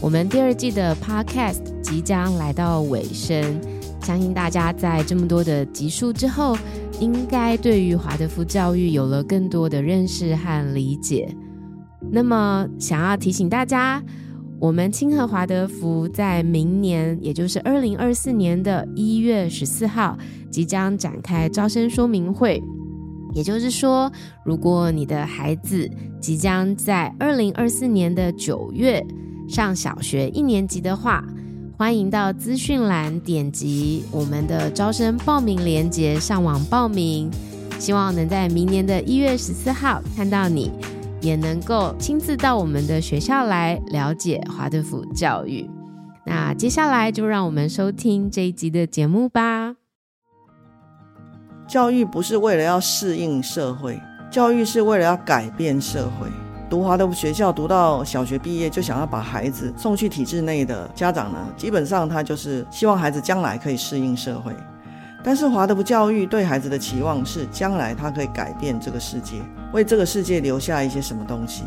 [0.00, 3.60] 我们第二季的 Podcast 即将来到尾声，
[4.02, 6.56] 相信大家在这么多的集数之后，
[7.00, 11.34] 应该对于华德福教育有了更多的认识和理解。
[12.12, 14.02] 那么，想要提醒大家，
[14.60, 20.18] 我们清河华德福在明年，也就是二零二四年的一月十四号，
[20.50, 22.62] 即将展开招生说明会。
[23.32, 24.12] 也就是说，
[24.44, 25.90] 如果你的孩子
[26.20, 29.04] 即将在二零二四年的九月
[29.48, 31.24] 上小学一年级的话，
[31.76, 37.30] 欢迎到资讯栏点击我们的招生报名链接上网报名。
[37.78, 40.70] 希望能在明年的一月十四号看到你，
[41.20, 45.68] 也能够亲自到我们的学校来了解华德福教育。
[46.24, 49.74] 那接下来就让我们收听这一集的节目吧。
[51.66, 56.43] 教育不是为了要适应社会，教育是为了要改变社会。
[56.74, 64.52] 读华德福学校读到小学毕业就想要把孩子送去体制内的家长呢，基本上他就是希望孩子将来可以适应社会。
[65.22, 69.36] 但是华德福教育对孩子的期望是将来他可以改变这个世界，
[69.72, 71.62] 为这个世界留下一些什么东西。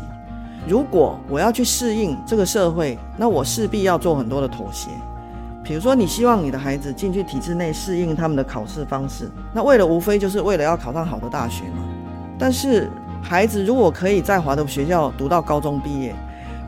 [0.68, 4.90] 如果我要去适应这个社会，那我势必要做很多的妥协。
[5.64, 11.82] 比如说，你希望你的孩子进去体制内适应他们的考试方式，那为了无非就是为了要考上好的大学嘛。
[12.38, 12.90] 但是。
[13.22, 16.14] 孩子如果可以在华德学校读到高中毕业，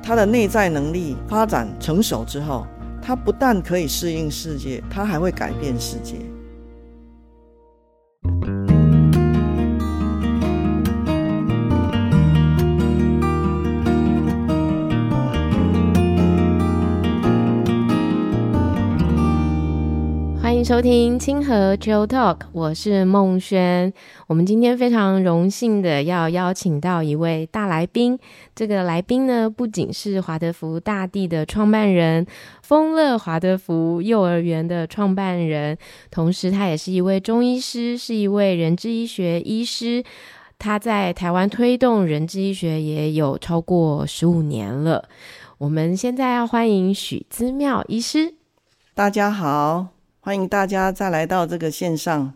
[0.02, 2.66] 他的内在能力发展成熟之后，
[3.00, 6.16] 他不但可以适应世界，他还会改变世界。
[20.70, 23.92] 收听清河 Chill Talk，我是孟轩。
[24.28, 28.16] 我们今天非常荣幸的要邀请到一位大来宾。
[28.54, 32.24] 这个来宾呢，不仅是华德福大地的创办人，
[32.62, 35.76] 丰乐华德福幼儿园的创办人，
[36.08, 40.04] 同时他也是一位中医师，是一位人智医学医师。
[40.56, 45.08] 他在台湾推动人智医学也有超过十五年了。
[45.58, 48.34] 我们现在要欢迎许姿妙医师。
[48.94, 49.99] 大家好。
[50.22, 52.34] 欢迎大家再来到这个线上。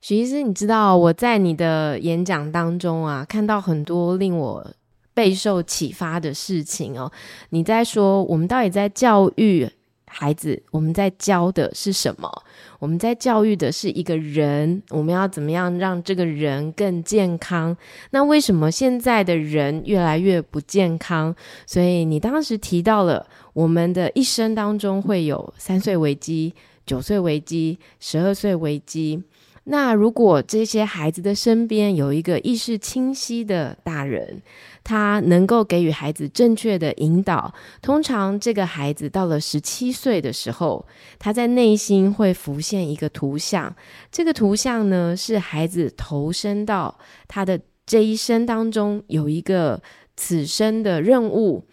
[0.00, 4.66] 许医师，你知道我在你的演讲当中啊，看到很多令我
[5.12, 7.12] 备受启发的事情哦。
[7.50, 9.68] 你在说，我们到底在教育
[10.06, 12.42] 孩子，我们在教的是什么？
[12.78, 17.76] 我们在教育的是一个人，我们要怎么样让这个人更健康？
[18.12, 21.36] 那为什么现在的人越来越不健康？
[21.66, 26.54] 所以你当时提到了，我们的一生当中会有三岁危机。
[26.86, 29.22] 九岁危机，十二岁危机。
[29.66, 34.42] 那如果这些孩子的身边有一个意识清晰的大人，
[34.82, 40.86] 他能够给予孩子正确的引导，通常这个孩子到了十七岁的时候，
[41.18, 43.74] 他在内心会浮现一个图像。
[44.12, 49.82] 这个图像呢，是孩子投身到他的这一生当中有一个
[50.14, 51.64] 此生的任务。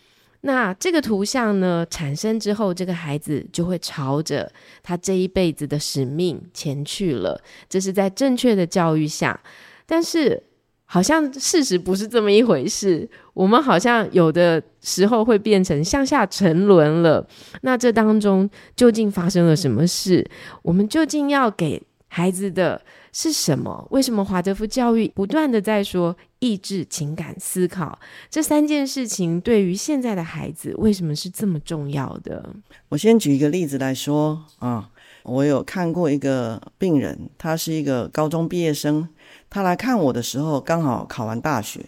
[0.42, 7.40] 那这个图像呢，产生之后，这个孩子就会朝着他这一辈子的使命前去了。
[7.70, 9.40] 这是在正确的教育下，
[9.86, 10.42] 但是
[10.86, 13.08] 好像事实不是这么一回事。
[13.34, 17.26] 我们好像有的时候会变成向下沉沦了。
[17.62, 20.28] 那这当中究竟发生了什么事？
[20.64, 22.82] 我们究竟要给孩子的
[23.14, 23.86] 是什么？
[23.92, 28.00] 为什么华德福教育不断的在说意志、情感、思考
[28.30, 32.50] 这三件事情对于现在的孩子为什么是这么重要的？
[32.90, 34.90] 我先举一个例子来说啊，
[35.24, 39.10] 我有看过一个病人，他是一个高中毕业生，
[39.50, 41.82] 他来看我的时候刚好考完大学。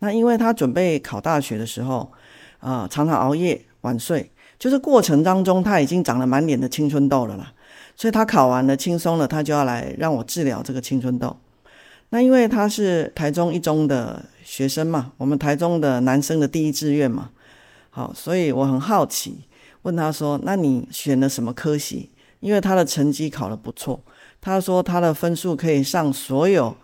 [0.00, 2.12] 那因为他准备考大学的时候
[2.60, 7.52] 啊，常常熬夜晚睡，就是过程当中他已经长了满脸的青春痘了啦。
[7.98, 11.36] 所以他考完了轻松了，他就要来让我治疗这个青春痘。
[12.10, 17.30] 那因为他是台中一中的学生嘛，我们台中的男生的第一志愿嘛，
[17.90, 19.40] 好，所以我很好奇，
[19.82, 24.00] 问他说：“那你选了什么科系？”因为他的成绩考得不错，
[24.40, 26.76] 他说他的分数可以上所有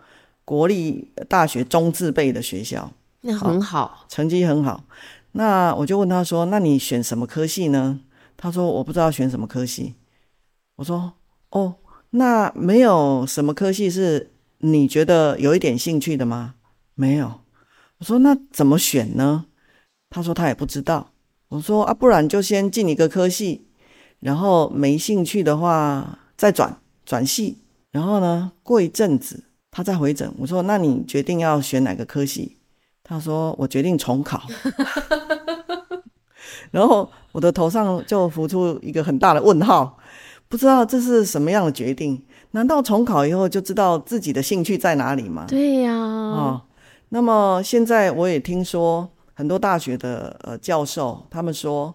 [0.45, 2.91] 国立大学中字辈的学校，
[3.21, 4.83] 那很好，成绩很好。
[5.31, 8.01] 那我就问他说：“那你选什么科系呢？”
[8.37, 9.95] 他说：“我不知道选什么科系。”
[10.77, 11.13] 我说
[11.51, 11.77] 哦，
[12.11, 16.55] 那没有什么科系是你觉得有一点兴趣的吗？
[16.95, 17.41] 没有。
[17.99, 19.47] 我说那怎么选呢？
[20.11, 21.13] 他说他也不知道。
[21.49, 23.67] 我说啊，不然就先进一个科系，
[24.21, 26.77] 然后没兴趣的话再转
[27.07, 27.59] 转系，
[27.93, 30.35] 然后呢，过一阵子他再回诊。
[30.39, 32.57] 我说那你决定要选哪个科系？
[33.05, 34.43] 他说我决定重考。
[36.73, 39.97] 然后我的头上就浮出一个很大的问号，
[40.55, 42.23] 不知道这是什么样的决定？
[42.53, 45.47] 难道重考以后就知道自己的兴趣在哪里吗？
[45.49, 46.63] 对呀，哦，
[47.09, 51.93] 那么现在我也听说很多大学的呃教授，他们说，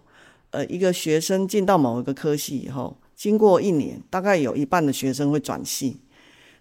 [0.50, 5.98] 呃，一个学生进到某一个科系以后，经过一年，大概有一半的学生会转系。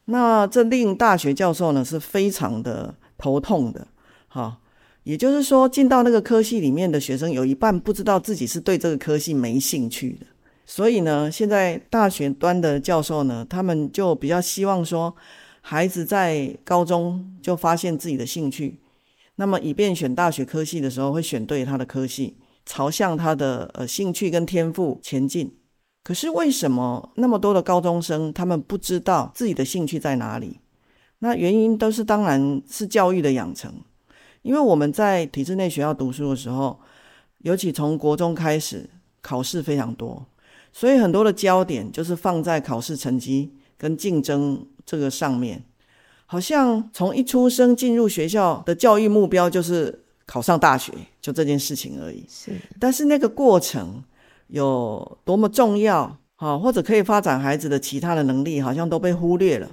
[0.05, 3.85] 那这令大学教授呢是非常的头痛的，
[4.29, 4.59] 哈，
[5.03, 10.25] 也就是说，进到那个科系里面的学生有一半不知道自己是对这个科系没兴趣的，
[10.69, 15.15] 所以呢，现在大学端的教授呢，他们就比较希望说，
[15.61, 18.79] 孩子在高中就发现自己的兴趣，
[19.37, 22.37] 那么以便选大学科系的时候会选对他的科系，
[22.67, 25.57] 朝向他的呃兴趣跟天赋前进。
[26.03, 30.59] 可是为什么那么多的高中生他们不知道自己的兴趣在哪里？
[31.17, 33.73] 那原因都是当然是教育的养成，
[34.43, 36.79] 因为我们在体制内学校读书的时候，
[37.39, 38.87] 尤其从国中开始
[39.19, 40.23] 考试非常多，
[40.71, 45.63] 所以很多的焦点就是放在考试成绩跟竞争这个上面，
[46.25, 52.25] 好像从一出生进入学校的教育目标就是考上大学，就这件事情而已。
[52.29, 54.03] 是，但是那个过程。
[54.51, 59.69] 有多么重要，好，或者可以发展孩子的其他的能力，好像都被忽略了，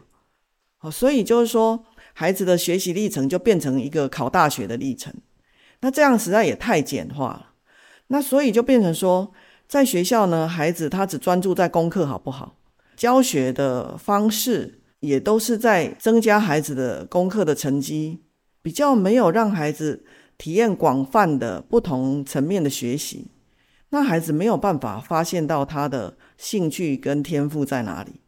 [0.77, 1.83] 好，所以就是说，
[2.13, 5.15] 孩子的学习历程就变成一个考大学的历程，
[5.81, 7.53] 那这样实在也太简化了，
[8.09, 9.33] 那所以就变成说，
[9.69, 12.57] 在学校呢，孩子他只专注在功课好不好，
[12.97, 18.21] 教学的方式也都是在增加孩子的功课的成绩，
[18.63, 20.05] 比较没有让孩子
[20.39, 23.27] 体验广泛的不同层面的学习。
[23.91, 28.21] 那孩子没有办法发现到他的兴趣跟天赋在哪里，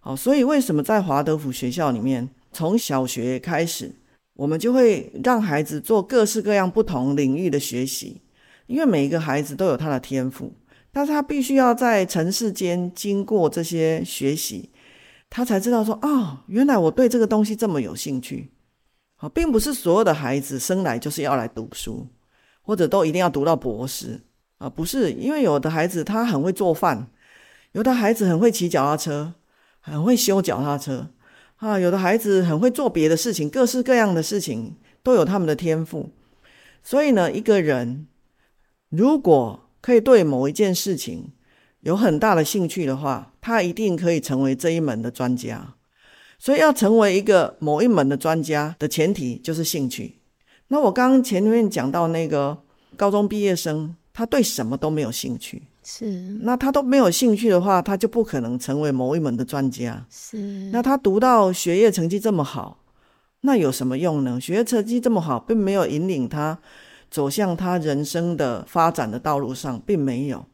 [0.00, 3.94] 好，所以为什么在华德福学校里面，从小学开始，
[4.34, 8.22] 我们就会让孩子做各式各样不同领域的学习，
[8.66, 10.52] 因为每一个孩子都有他的天赋，
[10.96, 14.70] 但是他必须要在尘世间经过这些学习，
[15.28, 18.50] 他才知道说，哦，原来我对这个东西这么有兴趣，
[19.16, 22.06] 好，并不是所有的孩子生来就是要来读书，
[22.62, 24.22] 或者都一定要读到博士。
[24.56, 27.08] 啊，不是，因为有的孩子他很会做饭，
[27.72, 29.34] 有的孩子很会骑脚踏车，
[29.80, 31.10] 很会修脚踏车，
[31.56, 36.08] 啊，有的孩子很会做别的事情，各式各样的事情都有他们的天赋。
[36.82, 38.06] 所以呢，一个人
[38.88, 41.30] 如果可以对某一件事情
[41.82, 45.74] 有很大的兴趣的话，他一定可以成为这一门的专家。
[46.40, 50.16] 所以要成为一个某一门的专家的前提就是兴趣。
[50.66, 52.58] 那我刚刚前面讲到那个
[52.96, 53.94] 高中毕业生。
[54.18, 56.06] 他对什么都没有兴趣，是。
[56.40, 60.38] 那他都没有兴趣的话，他就不可能成为某一门的专家，是。
[60.72, 62.82] 那他读到学业成绩这么好，
[63.42, 64.40] 那有什么用呢？
[64.40, 66.58] 学业成绩这么好，并没有引领他
[67.10, 70.44] 走向他人生的发展的道路上，并没有。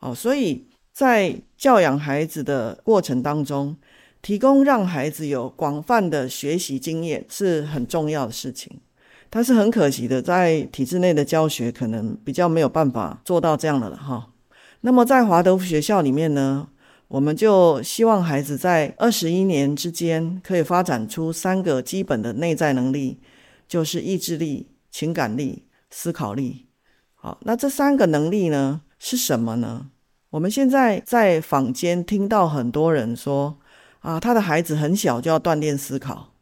[0.00, 3.76] 哦，所以在教养孩子的过程当中，
[4.22, 8.80] 提供让孩子有广泛的学习经验是很重要的事情。
[9.30, 14.30] 但是很可惜的，在体制内的教学可能比较没有办法做到这样的了哈。
[14.82, 16.68] 那么在华德福学校里面呢，
[17.08, 23.18] 我们就希望孩子在二十一年之间可以发展出三个基本的内在能力，
[23.66, 25.63] 就是意志力、情感力、
[25.96, 26.66] 思考力。
[27.14, 29.90] 好，那这三个能力呢是什么呢？
[30.30, 33.56] 我们现在在坊间听到很多人说
[34.00, 36.34] 啊，他的孩子很小就要锻炼思考。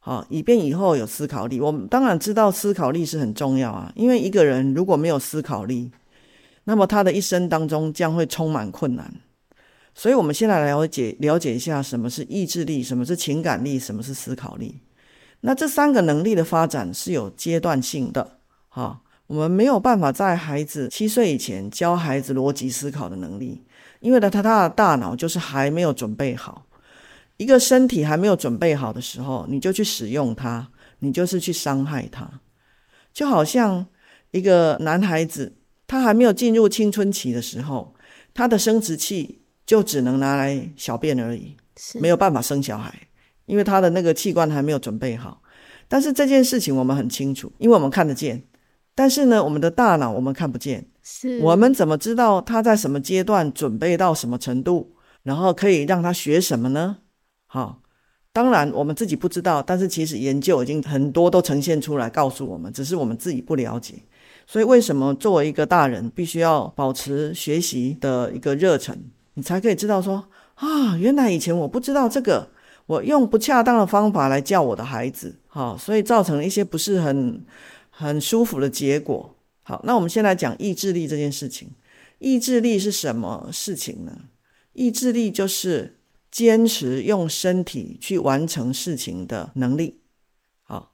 [0.00, 1.60] 好，以便以后有思考力。
[1.60, 5.92] 我们当然知道思考力是很重要啊，因为一个人如果没有思考力，
[6.64, 9.14] 那么他的一生当中将会充满困难。
[9.94, 14.80] 所以，我们先来了解了解一下什么是意志力，什么是情感力，什么是思考力。
[15.42, 18.40] 那这三个能力的发展是有阶段性的。
[18.68, 23.62] 哈，我们没有办法在孩子七岁以前教孩子逻辑思考的能力，
[24.00, 26.66] 因为呢，他他的大脑就是还没有准备好。
[27.36, 30.68] 一个身体还没有准备好的时候，你就去使用它，
[31.00, 32.40] 你就是去伤害它。
[33.12, 33.86] 就好像
[34.30, 35.56] 一个男孩子，
[35.86, 37.94] 他还没有进入青春期的时候，
[38.32, 41.56] 他的生殖器就只能拿来小便而已，
[42.00, 43.08] 没有办法生小孩，
[43.44, 45.42] 因为他的那个器官还没有准备好。
[45.88, 48.42] 但是这件事情我们很清楚，因为我们看得见。
[48.96, 56.96] 但是呢，我们的大脑我们看不见，是我们怎么知道他在什么阶段准备到什么程度，然后可以让他学什么呢？
[57.46, 57.82] 好，
[58.32, 63.94] 当然我们自己不知道，但是其实研究已经很多都呈现出来告诉我们，只是我们自己不了解。
[64.46, 68.96] 所以为什么作为一个大人，必须要保持学习的一个热忱，
[69.34, 72.48] 你才可以知道说啊，原来以前我不知道这个，
[72.86, 77.44] 我用不恰当的方法来教我的孩子，好，所以造成了一些不是很
[77.98, 79.34] 很舒服的结果。
[79.62, 81.70] 好，那我们先来讲意志力这件事情。
[82.18, 84.26] 意志力是什么事情呢？
[84.74, 85.98] 意志力就是
[86.30, 90.02] 坚持用身体去完成事情的能力。
[90.62, 90.92] 好，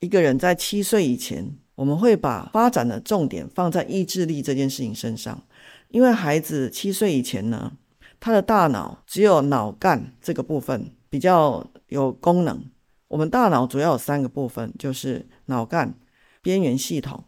[0.00, 5.42] 一个人在七岁以前，我们会把发展的重点放在意志力这件事情身上，
[5.88, 7.72] 因为孩子七岁以前呢，
[8.20, 12.62] 他的大脑只有脑干这个部分比较有功能。
[13.08, 15.94] 我们大脑主要有三个部分，就是脑干、
[16.46, 17.24] 边缘系统。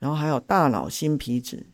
[0.00, 1.70] 然后还有大脑新皮质，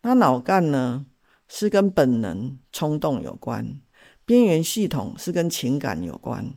[0.00, 1.06] 那脑干呢
[1.46, 3.80] 是跟本能冲动有关，
[4.24, 6.54] 边缘系统是跟情感有关，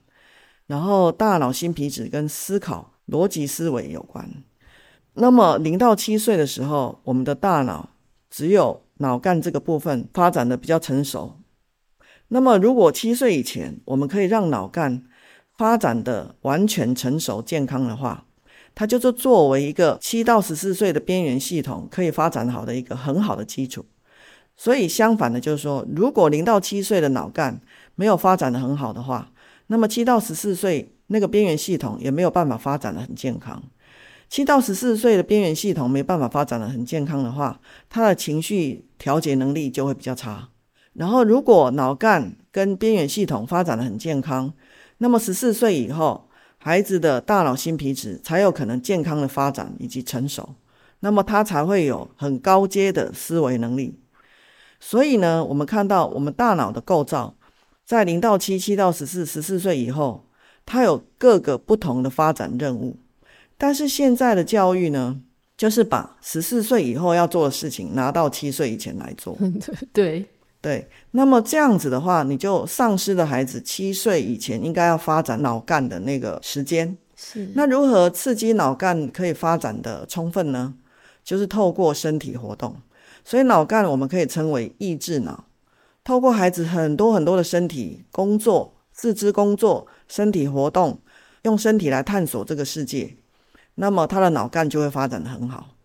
[0.66, 4.28] 然后大脑新皮质跟思考逻辑思维有关。
[5.14, 7.90] 那么零到七岁的时候，我们的大脑
[8.32, 11.40] 只有脑干这个部分发展的比较成熟。
[12.30, 15.06] 那么如果七岁以前，我们可以让脑干
[15.56, 18.26] 发展的完全成熟健康的话，
[18.76, 23.86] 它就是作为一个七到十四岁的边缘系统可以发展好的一个很好的基础。
[24.58, 27.60] 所以相反的，就是说，如果零到七岁的脑干
[27.96, 29.32] 没有发展得很好的话，
[29.68, 33.62] 那么七到十四岁那个边缘系统也没有办法发展得很健康。
[34.30, 40.50] 七到十四岁的边缘系统没办法发展得很健康的话，他的情绪调节能力就会比较差。
[40.94, 44.54] 然后，如果脑干跟边缘系统发展得很健康，
[45.00, 46.30] 那么十四岁以后，
[46.66, 50.56] 孩子的大脑新皮质才有可能健康的发展以及成熟，
[51.02, 54.00] 那么他才会有很高阶的思维能力。
[54.80, 57.36] 所以呢，我们看到我们大脑的构造，
[57.86, 60.26] 在零到七、七到十四、十四岁以后，
[60.66, 62.98] 它有各个不同的发展任务。
[63.60, 65.22] 但是现在的教育呢，
[65.56, 69.38] 就是把十四岁以后要做的事情拿到七岁以前来做。
[69.94, 70.26] 对。
[70.66, 76.98] 对，那么这样子的话，你就丧失了孩子七岁以前应该要发展脑干的那个时间。
[77.16, 80.74] 是，那如何刺激脑干可以发展的充分呢？
[81.24, 82.76] 就是透过身体活动。
[83.24, 85.46] 所以脑干我们可以称为意志脑。
[86.04, 91.00] 透过孩子很多很多的身体工作、四肢工作、身体活动，
[91.44, 93.16] 用身体来探索这个世界，
[93.76, 95.76] 那么他的脑干就会发展的很好。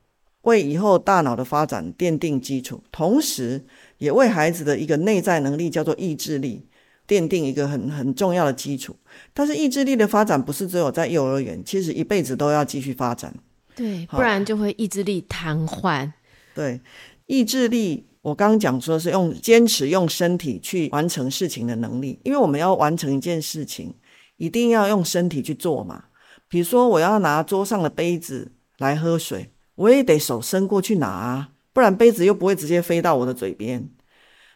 [0.45, 3.63] 为以后大脑的发展奠定基础，同时
[4.01, 6.67] 也为孩子的一个内在能力叫做意志力
[7.07, 8.97] 奠定一个很很重要的基础。
[9.33, 13.33] 但是意志力的发展不是只有在幼儿园，其实一辈子都要继续发展。
[13.77, 16.11] 对，不然就会意志力瘫痪。
[16.55, 16.81] 对，
[17.27, 23.95] 意志力我刚刚讲说是用坚持用身体去完成事情的能力，因为我们要完成一件事情，
[24.39, 26.05] 一定要用身体去做嘛。
[26.49, 29.51] 比如说我要拿桌上的杯子来喝水。
[29.77, 33.89] 我也得手伸过去拿啊，不然杯子又不会直接飞到我的嘴边。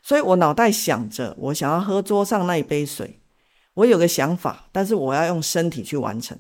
[0.02, 3.20] 所以我脑袋想着，我想要喝桌上那一杯水，
[3.74, 6.38] 我有个想法，但是我要用身体去完成。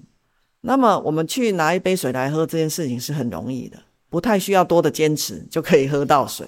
[0.60, 3.78] 那么我们去拿一杯水来喝这件事情是很容易的，
[4.08, 6.46] 不太需要多的坚持就可以喝到水。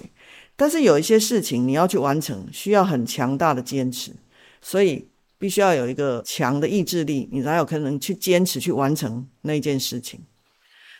[0.55, 4.11] 但是有一些事情你要去完成，需要很强大的坚持，
[4.61, 5.07] 所以
[5.37, 10.19] 必须要有一个强的意志力，你才有可能去坚持去完成那件事情。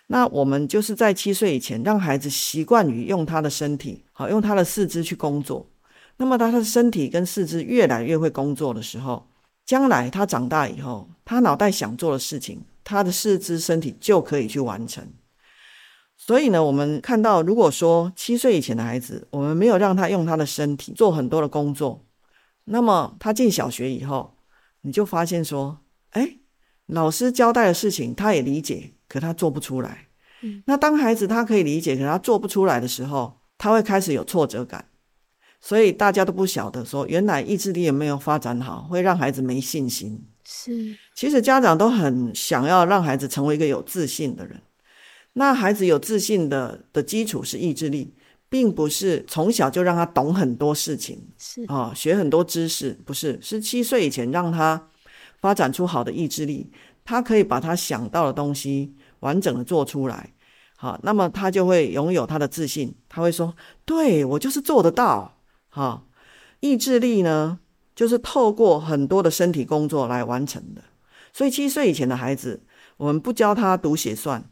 [0.08, 5.70] 那我们就是在七岁以前，让孩子习惯于用他的身体，好，用他的四肢去工作。
[6.18, 9.28] 那么当他的身体跟四肢越来越会工作的时候，
[9.66, 15.06] 将来他长大以后，他脑袋想做的事情，他的四肢身体就可以去完成。
[16.16, 22.04] 所以呢，我们看到，如果说七岁以前的孩子，我们没有让他用他的身体做很多的工作，
[22.64, 24.36] 那么他进小学以后，
[24.82, 26.38] 你就发现说，哎，
[26.88, 28.92] 老师交代的事情，他也理解。
[29.10, 30.10] 可他做不出来，
[30.42, 34.84] 嗯，那当孩子他可以理解，可他做不出来的时候，他会开始有挫折感，
[35.62, 40.22] 所以大家都不晓得说，原来意志力也没有发展好，会让孩子没信心。
[40.44, 44.62] 是，其实家长都很想要让孩子成为一个有自信的人。
[45.32, 48.14] 那孩子有自信的的基础是意志力，
[48.50, 54.90] 并不是从小就让他懂很多事情，是啊，学很多知识，不是，十七岁以前让他
[55.42, 56.72] 发展出好的意志力。
[57.04, 60.34] 他可以把他想到的东西完整的做出来，
[60.76, 62.94] 好，那么他就会拥有他的自信。
[63.08, 65.38] 他会说：“对，我就是做得到。”
[65.70, 66.08] 好，
[66.60, 67.60] 意志力呢，
[67.96, 70.84] 就是透过很多的身体工作来完成的。
[71.32, 72.64] 所以七岁以前的孩子，
[72.98, 74.44] 我们不教他读写算，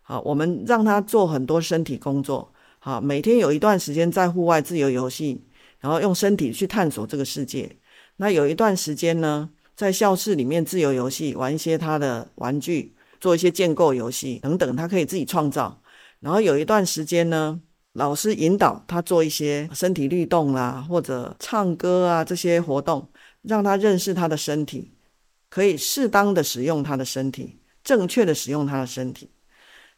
[0.00, 5.44] 好，我们让他做很多身体工作，好，每天有一段时间在户外自由游戏，
[5.78, 7.76] 然后用身体去探索这个世界。
[8.16, 9.50] 那有一段时间呢，
[9.82, 15.82] 在教室里面自由游戏，玩一些他的玩具，做一些建构游戏等等，他可以自己创造。
[16.20, 17.60] 然后有一段时间呢，
[17.94, 23.10] 老师引导他做一些身体律动啊，或者唱歌啊这些活动，
[23.42, 24.94] 让他认识他的身体，
[25.50, 29.32] 可以适当的使用他的身体，正确的使用他的身体。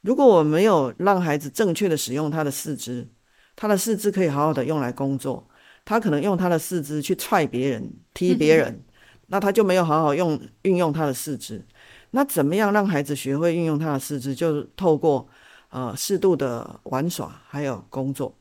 [0.00, 3.10] 如果我没有让孩子正确的使用他的四肢，
[3.54, 5.46] 他的四肢可以好好的用来工作，
[5.84, 8.82] 他可能用他的四肢去踹别人、踢别人，
[9.26, 11.66] 那他就没有好好用运用他的四肢。
[12.10, 14.34] 那怎么样让孩子学会运用他的四肢？
[14.34, 15.28] 就是透过
[15.70, 18.38] 呃适度的玩耍，还有工作。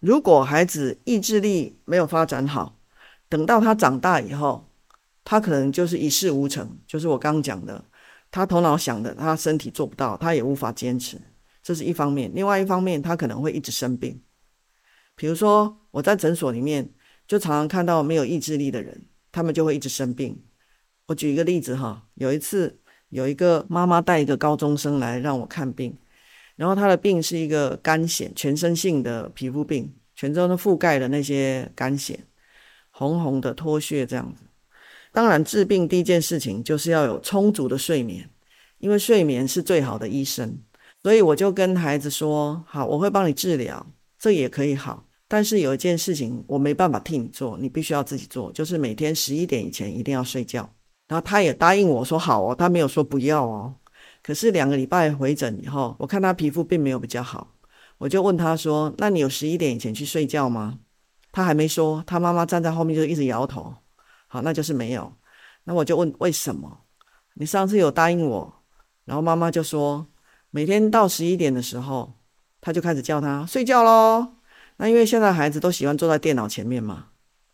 [0.00, 2.78] 如果孩子意志力没有发展好，
[3.28, 4.70] 等到他长大以后，
[5.24, 6.78] 他可能就是一事无成。
[6.86, 7.84] 就是我刚刚讲的，
[8.30, 11.20] 他头脑想的，他身体做不到，他也无法坚持，
[11.64, 12.30] 这是一方面。
[12.32, 14.22] 另外一方面，他可能会一直生病。
[15.16, 16.94] 比如说，我在诊所里面
[17.26, 20.42] 就常常看到没有意志力的人，他们就会一直生病。
[21.06, 25.96] 我举一个例子哈，有一次有一个妈妈带一个高中生来让我看病，
[26.56, 32.16] 然后他的病是一个干癬，全身性的皮肤病，全身都覆盖了那些干癬，
[32.90, 34.42] 红红的脱屑这样子。
[35.10, 38.28] 当然治病第一件事情就是要有充足的睡眠，
[38.78, 40.58] 因为睡眠是最好的医生。
[41.02, 43.86] 所以我就跟孩子说：好，我会帮你治疗，
[44.18, 45.07] 这也可以好。
[45.28, 50.68] 但是有一件事情我没办法替你做，你必须要自己做，就是每天十一点以前一定要睡觉。
[51.06, 53.74] 然后他也答应我说好哦，他没有说不要哦。
[54.22, 57.54] 可是两个礼拜回诊以后，我看他皮肤并没有比较好，
[57.98, 60.80] 我就问他说：“那你有十一点以前去睡觉吗？”
[61.30, 63.74] 他还没说，他妈妈站在后面就一直摇头。
[64.26, 65.12] 好，那就是没有。
[65.64, 66.80] 那我就问为什么？
[67.34, 68.62] 你上次有答应我，
[69.04, 70.06] 然后妈妈就说
[70.50, 72.14] 每天到十一点的时候，
[72.60, 74.37] 他就开始叫他睡觉喽。
[74.78, 77.06] 那因为现在孩子都喜欢坐在电脑前面嘛，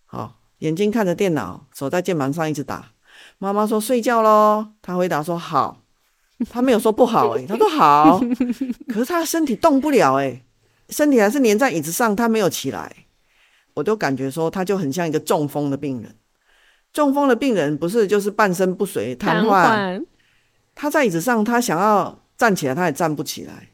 [0.07, 2.93] 好，眼睛看着电脑，手在键盘上一直打。
[3.39, 5.83] 妈妈说睡觉喽，他回答说好，
[6.51, 8.21] 他没有说不好诶，他说好，
[8.89, 10.45] 可是他身体动不了诶，
[10.89, 12.95] 身体还是粘在椅子上，他没有起来，
[13.75, 16.15] 我都感觉说他就很像一个中风的病人，
[16.93, 20.05] 中风的病人不是就是半身不遂瘫痪，
[20.75, 23.71] 他在椅子上，他想要站起来，他也站不起来，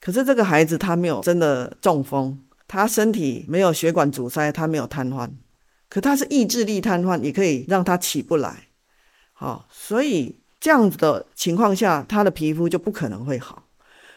[0.00, 2.38] 可是这个孩子他没有真的中风，
[2.72, 5.28] 他身体没有血管阻塞，他没有瘫痪，
[5.88, 8.68] 可他是意志力瘫痪，也可以让他起不来。
[9.32, 13.64] 好，所以这样子的情况下，他的皮肤就不可能会好。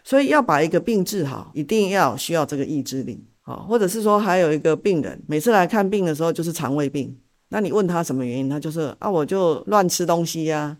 [0.03, 3.25] 所以要把一个病治好，一定要需要这个意志力。
[3.41, 7.17] 好，或者是说，还有一个病人，每次来看病的时候就是肠胃病，
[7.49, 10.77] 那你问他什么原因，他就是啊，我就乱吃东西呀。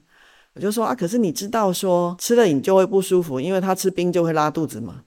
[0.54, 5.02] 我就说啊，可是你知道说吃了你就会不舒服，因为他吃冰就会拉肚子嘛。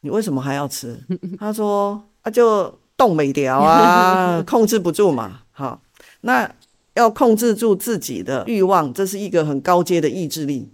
[0.00, 0.96] 你为什么还要吃？
[1.38, 5.40] 他说啊，就动没掉啊， 控制不住嘛。
[5.50, 5.80] 好，
[6.20, 6.50] 那。
[6.94, 10.72] 要控制住自己的欲望，这是一个很高阶的意志力，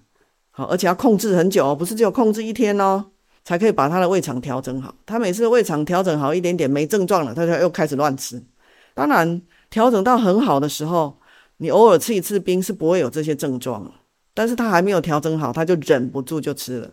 [0.52, 3.04] 好，而且要控制很久，不是只有控制一天哦，
[3.44, 4.94] 才可以把他的胃肠调整好。
[5.04, 8.42] 他每次胃肠调整好一点点，没症状了，他就又开始乱吃。
[8.94, 11.18] 当然，调整到很好的时候，
[11.58, 13.90] 你偶尔吃一次冰是不会有这些症状了，
[14.32, 16.90] 但是他还没有调整好，他就忍不住就吃了。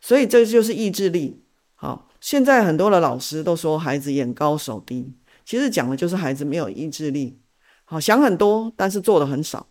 [0.00, 1.40] 所以这就是意志力。
[1.76, 5.12] 好，现在很多的老师都说孩子眼高手低，
[5.44, 7.40] 其实讲的就是孩子没有意志力。
[7.84, 9.66] 好，想很多，但是做的很少。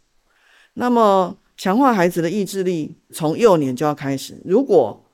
[0.74, 4.42] 那么，强化孩子的意志力，从幼年就要开始。
[4.44, 5.06] 如果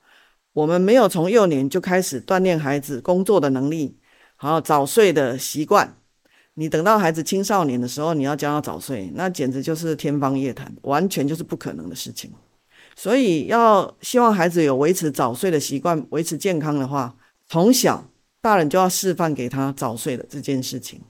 [0.53, 3.99] 我们没有从幼年就开始锻炼孩子工作的能力，
[4.35, 5.95] 好，早睡的习惯，
[6.55, 12.31] 你等到孩子青少年的时候，你要教他早睡，那简直就是天方夜谭，完全就是不可能的事情。
[12.95, 17.15] 所以，要希望孩子有维持早睡的习惯，维持健康的话，
[17.49, 18.05] 从小
[18.41, 21.01] 大人就要示范给他早睡的这件事情。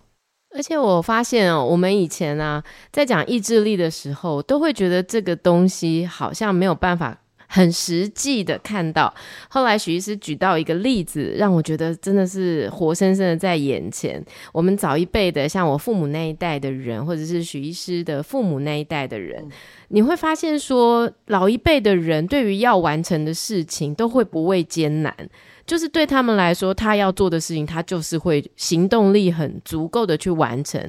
[0.56, 9.14] 而且我发现哦，我们以前啊，在讲意志力的时候，都会觉得这个东西好像没有办法很实际的看到。
[9.50, 14.24] 后来许医师举到一个例子，让我觉得真的是活生生的在眼前。
[14.52, 19.48] 我们早一辈的，像我父母那一代的人，或者是许医师的父母那一代的人，
[19.90, 25.14] 你会发现说，老一辈的人对于要完成的事情，都会不畏艰难。
[25.68, 30.82] 就是对他们来说，他要做的事情，他就是会行动力很足够的去完成。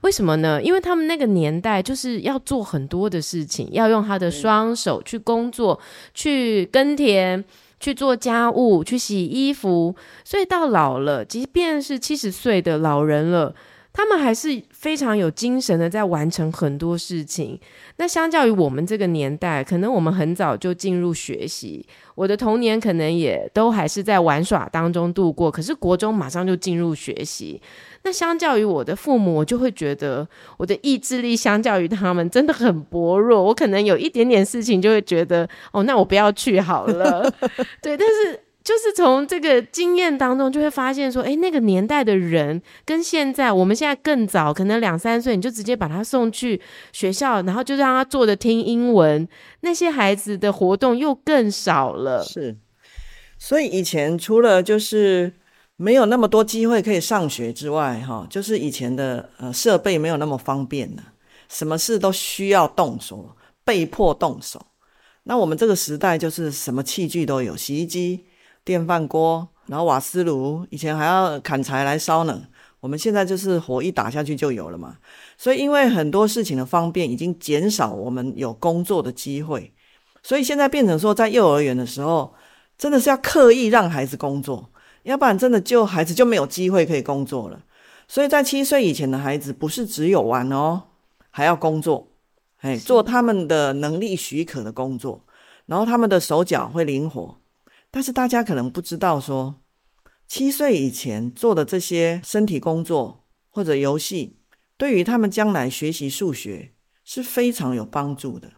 [0.00, 0.60] 为什么呢？
[0.60, 5.78] 因为他们那个年代就是要做很多的事情，要用他的双手去工作、
[6.14, 7.44] 去耕田、
[7.78, 13.54] 去做家务、去洗衣服，所以到老了，即便是七十岁的老人了。
[13.92, 17.60] 他们还是非常有精神的，在完成很多事情。
[17.96, 21.86] 那相较于我们这个年代，可能我们很早就进入学习。
[22.14, 27.60] 我的童年可能也都还是在玩耍当中度过，可是国中马上就进入学习。
[28.04, 30.26] 那相较于我的父母，我就会觉得
[30.56, 33.42] 我的意志力相较于他们真的很薄弱。
[33.42, 37.30] 我可能有一点点事情就会觉得，哦，那我不要去好了。
[37.82, 38.41] 对，但是。
[38.64, 46.60] 就是从这个经验当中，就会发现说，诶，那个年代的人跟现在，我们现在更早，可能两三岁你就直接把他送去
[46.92, 49.28] 学校，然后就让他坐着听英文。
[49.60, 52.22] 那些孩子的活动又更少了。
[52.22, 52.56] 是，
[53.38, 55.32] 所以以前除了就是
[55.76, 61.02] 没有那么多机会可以上学之外，哈，就是以前的呃设备没有那么方便了，
[61.48, 64.66] 什么事都需要动手，被迫动手。
[65.24, 68.24] 那我们这个时代就是什么器具都有，洗衣机、
[68.64, 72.42] 电饭锅，然后瓦斯炉，以前还要砍柴来烧呢。
[72.80, 74.96] 我们现在就是火一打下去就有了嘛。
[75.36, 79.72] 所以因为很多事情的方便，已经减少我们有工作的机会，
[80.22, 82.34] 所以现在变成说，在幼儿园的时候。
[82.78, 84.68] 真的是要刻意让孩子工作，
[85.04, 87.62] 要不然真的就孩子就没有机会可以工作了。
[88.08, 90.82] 所以在七岁以前的孩子，不是只有玩哦，
[91.30, 92.08] 还要工作，
[92.62, 95.22] 哎，做他们的能力许可的工作，
[95.66, 97.36] 然后他们的手脚会灵活。
[97.92, 99.60] 但是大家可能不知道说，
[100.26, 104.38] 七岁以前做的这些身体工作或者游戏，
[104.76, 106.72] 对于他们将来学习数学
[107.04, 108.50] 是非常有帮助的。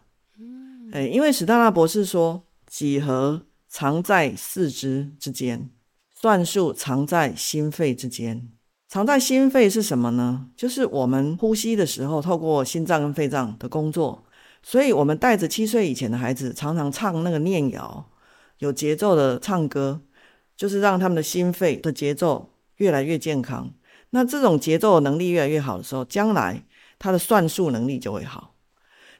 [0.91, 3.45] 哎，因为史丹纳博士说几何。
[3.67, 5.69] 藏在四肢之间，
[6.13, 8.47] 算术藏在心肺之间。
[8.87, 10.49] 藏在心肺是什么呢？
[10.55, 14.23] 就是我们呼吸的时候，透过心脏跟肺脏的工作。
[14.63, 18.09] 所以，我们带着七岁以前的孩子，常常唱那个念谣，
[18.59, 20.01] 有节奏的唱歌，
[20.55, 23.73] 就是让他们的心肺的节奏越来越健康。
[24.11, 26.63] 那这种节奏能力越来越好的时候，将来
[26.97, 28.53] 他的算术能力就会好。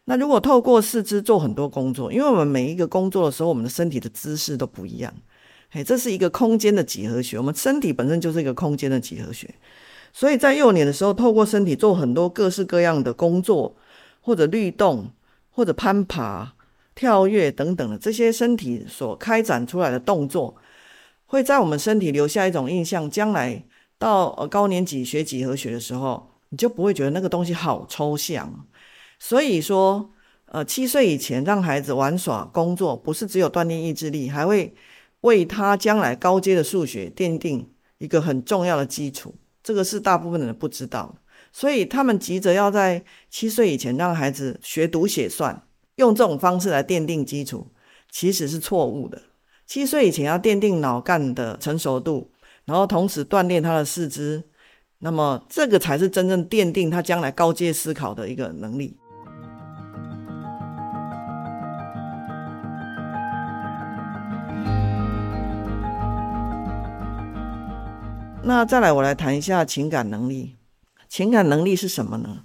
[0.05, 5.13] 那如果透过四肢做很多工作，因为我们每一个工作的时候，我们的身体的姿势都不一样，
[5.69, 7.37] 嘿，这是一个空间的几何学。
[7.37, 9.53] 我们身体本身就是一个空间的几何学，
[10.13, 13.75] 所以在幼年的时候，透过身体做很多各式各样的工作，
[14.21, 15.11] 或者律动，
[15.49, 16.54] 或者攀爬、
[16.95, 20.55] 跳跃等等的这些身体所开展出来的动作，
[21.25, 23.09] 会在我们身体留下一种印象。
[23.09, 23.63] 将来
[23.99, 28.65] 到高年级学几何学的时候，你就不会觉得那个东西好抽象。
[29.19, 30.11] 所以说，
[30.47, 34.73] 呃，七岁以前让孩子玩耍、工作，不是只有锻炼意志力，还会
[35.21, 39.35] 为他将来高阶的数学奠定一个很重要的基础。
[39.63, 41.15] 这个是大部分人不知道，
[41.51, 45.64] 所以他们急着要在七岁以前让孩子学读写算，
[45.95, 47.67] 用这种方式来奠定基础，
[48.11, 49.21] 其实是错误的。
[49.65, 52.31] 七岁以前要奠定脑干的成熟度，
[52.65, 54.43] 然后同时锻炼他的四肢，
[54.99, 58.97] 那么这个才是真正奠定他将来高阶思考的一个能力。
[68.43, 70.57] 那再来，我来谈一下情感能力。
[71.07, 72.43] 情感能力是什么呢？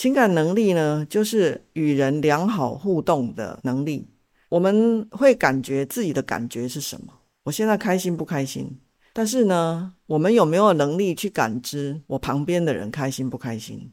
[0.00, 4.08] 情感能力呢，就是与人良好互动的能力。
[4.48, 7.12] 我们会感觉自己的感觉是什么？
[7.42, 8.80] 我现在开心不开心？
[9.12, 13.92] 但是呢，我们有没有能力去感知我旁边的人开心不开心？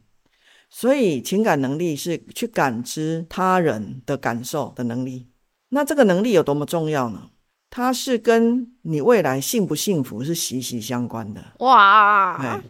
[0.70, 5.28] 所以，情感能力是去感知他人的感受的能力。
[5.72, 7.32] 那这个能力有多么重要呢？
[7.70, 12.38] 它是跟你未来幸不幸福是息息相关的哇！
[12.42, 12.64] 哎，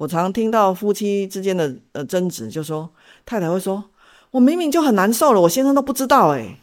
[0.00, 2.90] 我常听到夫妻之间的呃争执，就说
[3.26, 3.84] 太太会说
[4.32, 6.58] ：“我明明就很难受了，我先生都不知道。”哎，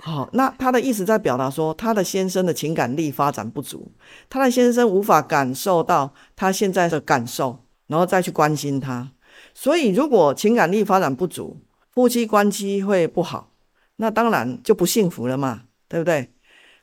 [0.00, 3.92] 好，那他的意思在表达说，他的先生的情感力发展不足，
[4.30, 9.12] 他的先生无法感受到他现在的感受，然后再去关心他。
[9.52, 11.58] 所以，如果情感力发展不足，
[11.90, 13.50] 夫妻关系会不好，
[13.96, 16.30] 那当然就不幸福了嘛，对不对？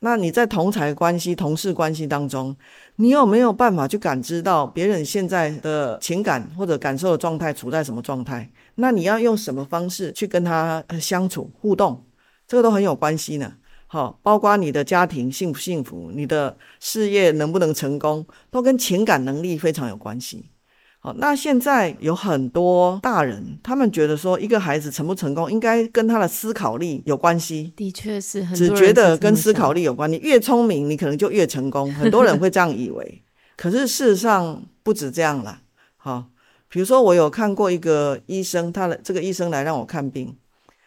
[0.00, 2.54] 那你在同侪关系、同事关系当中，
[2.96, 8.50] 你有没有办法去感知到别人现在的情感或者感受的状态处在什么状态？
[8.76, 12.04] 那你要用什么方式去跟他相处互动？
[12.46, 13.54] 这个都很有关系呢。
[13.88, 20.50] 好，包括你的家庭幸不幸福，你的事业能不能成功，都跟情感能力非常有关系。
[21.18, 27.72] 那现在有很多大人，他们觉得说，一个孩子成不成功，应该跟他的思考力有关系。
[27.76, 30.10] 的确是，很只觉得跟思考力有关。
[30.10, 31.92] 你越聪明，你可能就越成功。
[31.94, 33.22] 很多人会 这样以为，
[33.56, 35.60] 可是事实上不止这样啦。
[35.96, 36.26] 好，
[36.68, 40.36] 比如说我有看过一个医生，他的这个医生来让我看病，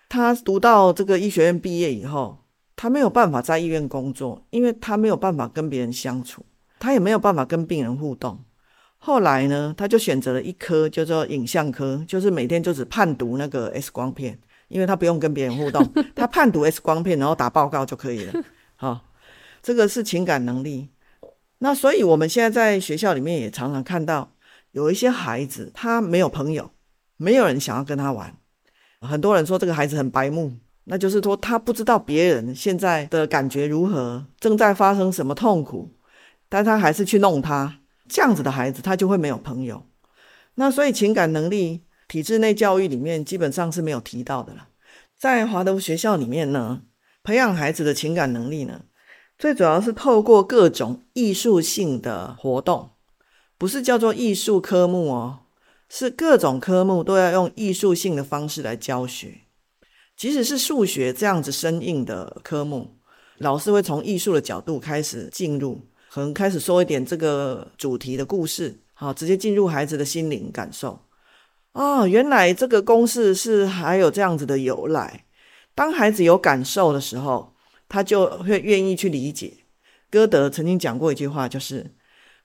[0.08, 2.40] 他读到这个医学院毕业以后，
[2.76, 6.46] 他没有办法在医院工作，因为他没有办法跟别人相处，
[6.80, 8.40] 他也没有办法跟病人互动。
[9.02, 18.34] 后来呢，他就选择了一科叫做影像科，就是每天就只判读那个 X 光片，因为他不用跟别人互动， 他判读 X 光片，然后打报告就可以了。
[18.76, 19.06] 好，
[19.64, 20.90] 这个是情感能力。
[21.60, 24.34] 那所以我们现在在学校里面也常常看到
[24.72, 26.72] 有一些孩子，他没有朋友，
[27.18, 28.36] 没有人想要跟他玩。
[29.02, 35.90] 很多人说这个孩子很白目，那就是说他不知道别人现在的感觉如何，正在发生什么痛苦，
[36.50, 37.80] 但他还是去弄他。
[38.10, 39.86] 这样子的孩子，他就会没有朋友。
[40.56, 44.70] 那所以情感能力，体制内教育里面基本上是没有提到的了。
[45.18, 46.82] 在华德福学校里面呢，
[47.24, 48.82] 培养孩子的情感能力呢，
[49.38, 52.92] 最主要是透过各种艺术性的活动，
[53.58, 55.40] 不是叫做艺术科目哦，
[55.88, 59.42] 是各种科目都要用艺术性的方式来教学。
[60.18, 62.98] 即使是数学这样子生硬的科目，
[63.38, 71.00] 老师会从艺术的角度开始进入，可能开始说一点这个主题的故事，好，直接进入孩子的心灵感受。
[71.74, 75.26] 哦，原来这个公式是还有这样子的由来。
[75.76, 77.54] 当孩子有感受的时候，
[77.88, 79.54] 他就会愿意去理解。
[80.10, 81.92] 歌德曾经讲过一句话，就是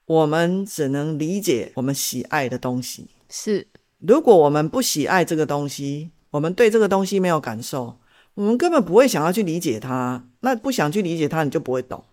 [0.05, 3.09] 我们只能理解我们喜爱的东西。
[3.31, 3.67] 是，
[3.99, 7.99] 如果我们不喜爱这个东西，我们对这个东西没有感受，
[8.35, 10.29] 我们根本不会想要去理解它。
[10.41, 12.05] 那不想去理解它，你就不会懂。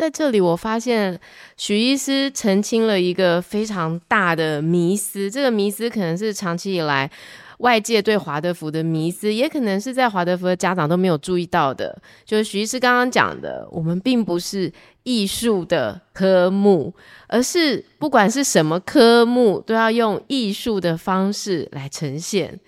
[0.00, 1.20] 在这里，我发现
[1.58, 5.30] 许医师澄清了一个非常大的迷思。
[5.30, 7.10] 这个迷思可能是长期以来。
[7.58, 11.94] 外界对华德福的迷思，也可能是在华德福的家长都没有注意到的。
[12.24, 16.94] 就是许医师刚刚讲的，我们并不是艺术的科目，
[17.28, 22.58] 而是不管是什么科目，都要用艺术的方式来呈现。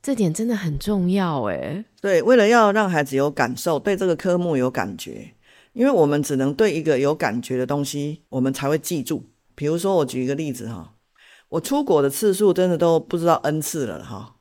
[0.00, 1.84] 这点真的很重要，诶。
[2.00, 5.32] 对，为了要让孩子有感受，对这个科目有感觉，
[5.78, 9.22] 因为我们只能对一个有感觉的东西，我们才会记住。
[9.54, 10.94] 比如说，我举一个例子哈。
[11.50, 14.34] 我出国的次数真的都不知道 n 次了哈，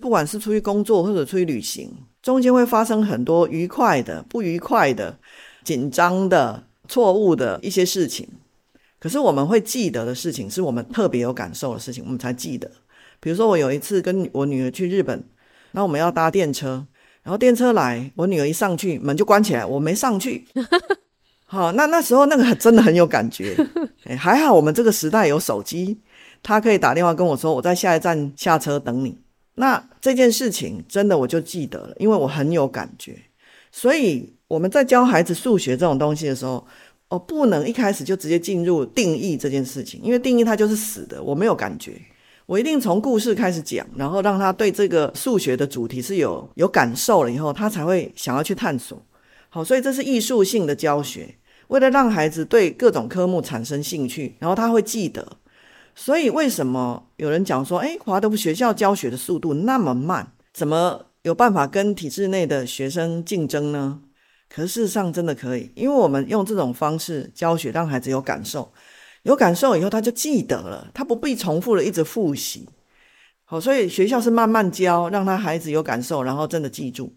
[0.00, 5.18] 不管是出去工作或者出去旅行，中间会发生很多愉快的、不愉快的、
[5.64, 8.28] 紧张的、错误的一些事情。
[9.00, 12.70] 可是我们会记得的事情，是我们特别有感受的事情，我们才记得。
[13.18, 15.24] 比如说，我有一次跟我女儿去日本，
[15.72, 16.86] 那我们要搭电车，
[17.24, 20.46] 然后电车来，我女儿一上去，门就关起来，我没上去。
[21.46, 23.56] 好，那那时候那个真的很有感觉。
[24.04, 25.98] 哎，还好我们这个时代有手机。
[26.42, 29.16] 他可以打电话跟我说：“我在下一站下车等你。”
[29.56, 33.16] 那这件事情真的我就记得了，因为我很有感觉。
[33.72, 36.66] 所以我们在教孩子数学这种东西的时候，
[37.08, 41.92] 哦，不能一开始就直接进入定义这件事情，因为定义它就是死的，我没有感觉。
[42.46, 49.00] 我一定从故事开始讲，然后让他对这个数学的主题是有有感受了以后，他才会想要去探索。
[49.48, 51.36] 好，所以这是艺术性的教学，
[51.68, 55.38] 为了让孩子对各种科目产生兴趣，然后他会记得。
[55.94, 64.00] 所以，为什么有人讲说，诶，华德福学校教学的速度那么慢，怎么有办法跟体制内的学生竞争呢？
[64.50, 68.72] 可事实上真的可以，因为我们用这种方式教学，让孩子有感受，
[69.24, 72.66] 有感受以后他就记得了，他不必重复的一直复习。
[73.44, 77.14] 好，所以学校是慢慢教，让他孩子有感受，然后真的记住。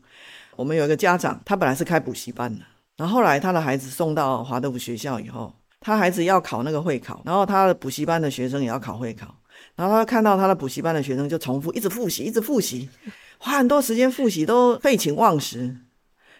[0.57, 2.65] 我们有一个家长，他本来是开补习班的，
[2.97, 5.53] 然后后来他的孩子送到华德福学校以后。
[5.79, 9.33] 他孩子要考那个会考，然后他的补习班的学生也要考会考，
[9.75, 12.89] 然后他看到他的补习班的学生就重复一直复习，一直复习，
[13.37, 15.77] 花很多时间复习都废寝忘食。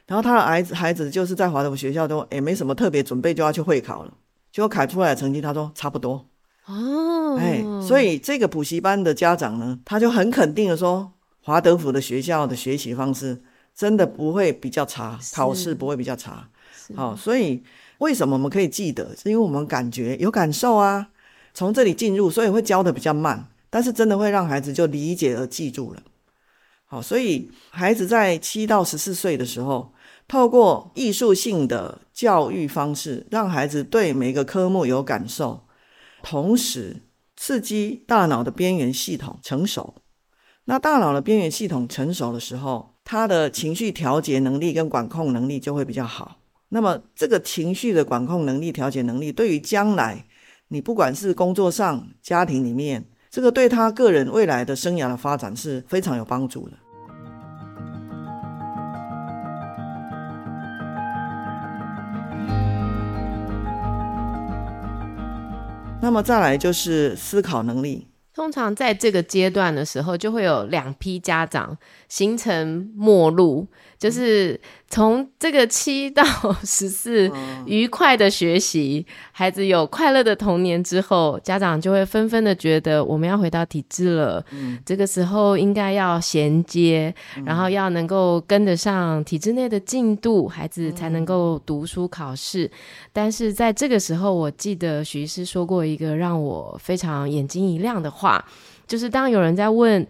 [0.07, 4.13] 然后他的孩子孩子就是在华德福学校都也没什么特别准备就要去会考了，
[4.57, 6.25] 结果考出来的成绩他说差不多
[6.65, 11.11] 哦，哎，所以这个补习班的家长呢，他就很肯定的说，
[11.43, 13.43] 华德福的学校的学习方式
[13.75, 16.49] 真的不会比较差，考试不会比较差，
[16.95, 17.63] 好，所以。
[17.99, 19.15] 为什么我们可以记得？
[19.15, 21.09] 是因为我们感觉有感受啊，
[21.53, 26.01] 从这里进入，所以会教的比较慢，但是真的会让孩子就理解而记住了。
[26.85, 29.91] 好，所以孩子在七到十四岁的时候，
[30.27, 35.63] 透过艺术性的教育方式，让孩子对每个科目有感受，
[36.21, 37.03] 同时
[37.35, 39.95] 刺激大脑的边缘系统成熟。
[40.65, 46.39] 那大脑的边缘系统成熟的时候，他的情绪调节能力跟管控能力就会比较好。
[46.69, 50.25] 那么，这个情绪的管控能力、调节能力，对于将来
[50.67, 56.77] 你不管是工作上、家庭里面，这个对他个人未来的生涯的发展是非常有帮助的。
[66.07, 68.07] 那么再来就是思考能力。
[68.33, 73.67] 通常在这个阶段的时候，就会有两批家长形成陌路，
[73.99, 74.57] 就是
[74.89, 76.23] 从这个七到
[76.63, 77.29] 十四
[77.65, 84.43] 愉快的学习，孩子有快乐的童年之后，家长就会纷纷的觉得我们要回到体制了。
[84.51, 87.13] 嗯，这个时候应该要衔接，
[87.45, 92.71] 然后要能够跟得上体制内的进度，孩子才能够读书考试。
[93.11, 98.43] 但是在这个时候，我记得徐医师说过一个让我非常眼睛一亮的话。
[98.87, 100.07] 就是当有人在问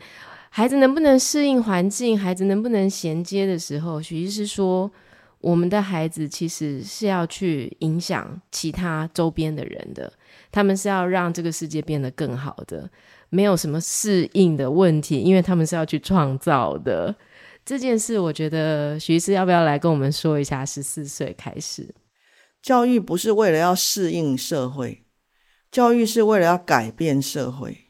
[0.57, 4.91] 孩子能不能适应环境，孩子能不能衔接的时候，许医师说，
[5.39, 10.11] 我们的孩子其实是要去影响其他周边的人的，
[10.51, 12.89] 他们是要让这个世界变得更好的，
[13.29, 17.15] 没有什么适应的问题，因为他们是要去创造的
[17.63, 18.17] 这件事。
[18.17, 20.65] 我觉得许医师要不要来跟我们说一下？
[20.65, 21.93] 十四岁开始。
[22.63, 25.03] 教育不是为了要适应社会，
[25.69, 27.86] 教育是为了要改变社会。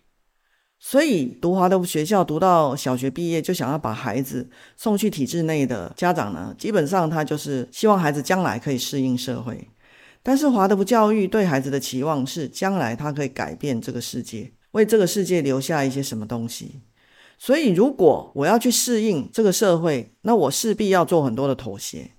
[0.90, 9.68] 所以读华德福学校读到小学毕业就想要把孩子送去体制内的家长呢，基本上他就是希望孩子将来可以适应社会。
[10.24, 16.80] 但是华德福教育对孩子的期望是将来他可以改变这个世界，为这个世界留下一些什么东西。
[17.38, 22.12] 所以如果我要去适应这个社会，那我势必要做很多的妥协。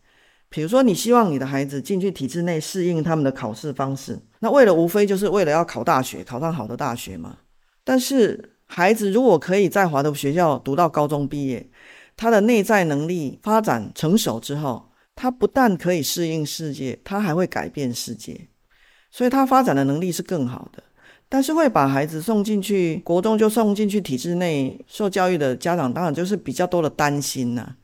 [0.50, 7.38] 比如说，你希望你的孩子进去体制内适应他们的考试方式，那为了无非就是为了要考大学，考上好的大学嘛。
[7.82, 11.68] 但是，孩子如果可以在华德福学校读到高中毕业，
[12.16, 18.48] 他的内在能力发展成熟之后，他不但可以适应世界，他还会改变世界，
[19.10, 20.82] 所以他发展的能力是更好的。
[21.30, 27.74] 但是会把孩子送进去国中就送进去体制内受教育的家长，当然就是比较多的担心呐。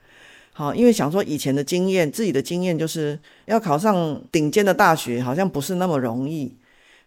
[0.53, 6.57] 好，因为想说以前的经验，自己的经验就是要考上顶尖的大学，好像不是那么容易，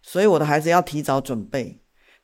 [0.02, 1.80] 所以我的孩子要提早准备。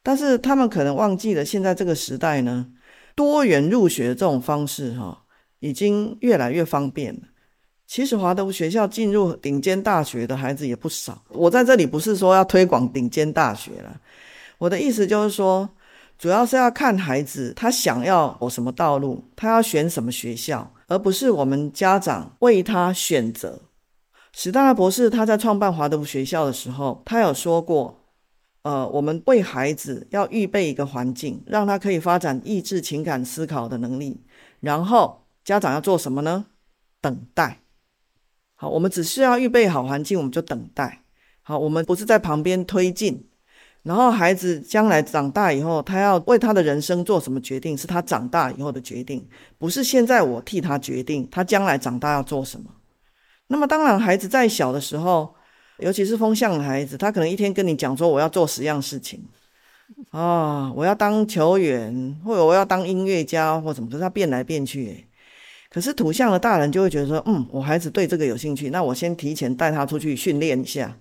[0.06, 2.68] 但是他们可能忘记了，现在这个时代呢，
[3.16, 5.24] 多元入学这种方式哈，
[5.60, 7.22] 已经越来越方便了。
[7.88, 11.24] 其实华德福学校进入顶尖大学的孩子也不少。
[11.30, 14.02] 我在这里不是说要推广顶尖大学了，
[14.58, 15.70] 我的意思就是说，
[16.18, 23.62] 主要是要看孩子他想要走什么道路，他要选什么学校，而不是我们家长为他选择。
[24.34, 28.03] 史大拉博士他在创办华德福学校的时候，他有说过。
[28.64, 34.22] 呃，我们为孩子要预备一个环境，让他可以发展意志、情感、思考的能力。
[34.62, 36.46] 然后家长要做什么呢？
[37.02, 37.60] 等待。
[38.56, 41.04] 好，我们只需要预备好环境，我们就等待。
[41.42, 43.28] 好，我们不是在旁边推进。
[43.82, 52.72] 然后孩子将来长大以后，他要为他的人生做什么决定，是他长大以后的决定，不是现在我替他决定他将来长大要做什么。
[53.48, 55.36] 那么当然，孩子在小的时候。
[55.84, 59.22] 尤其是风象的孩子，他可能一天跟你讲说，我要做十样事情，
[60.12, 65.06] 啊，我要当球员，或者我要当音乐家，或什么，可是他变来变去。
[65.70, 70.98] 可是土象的大人就会觉得说，嗯，我孩子对这个有兴趣，那我先提前带他出去训练一下。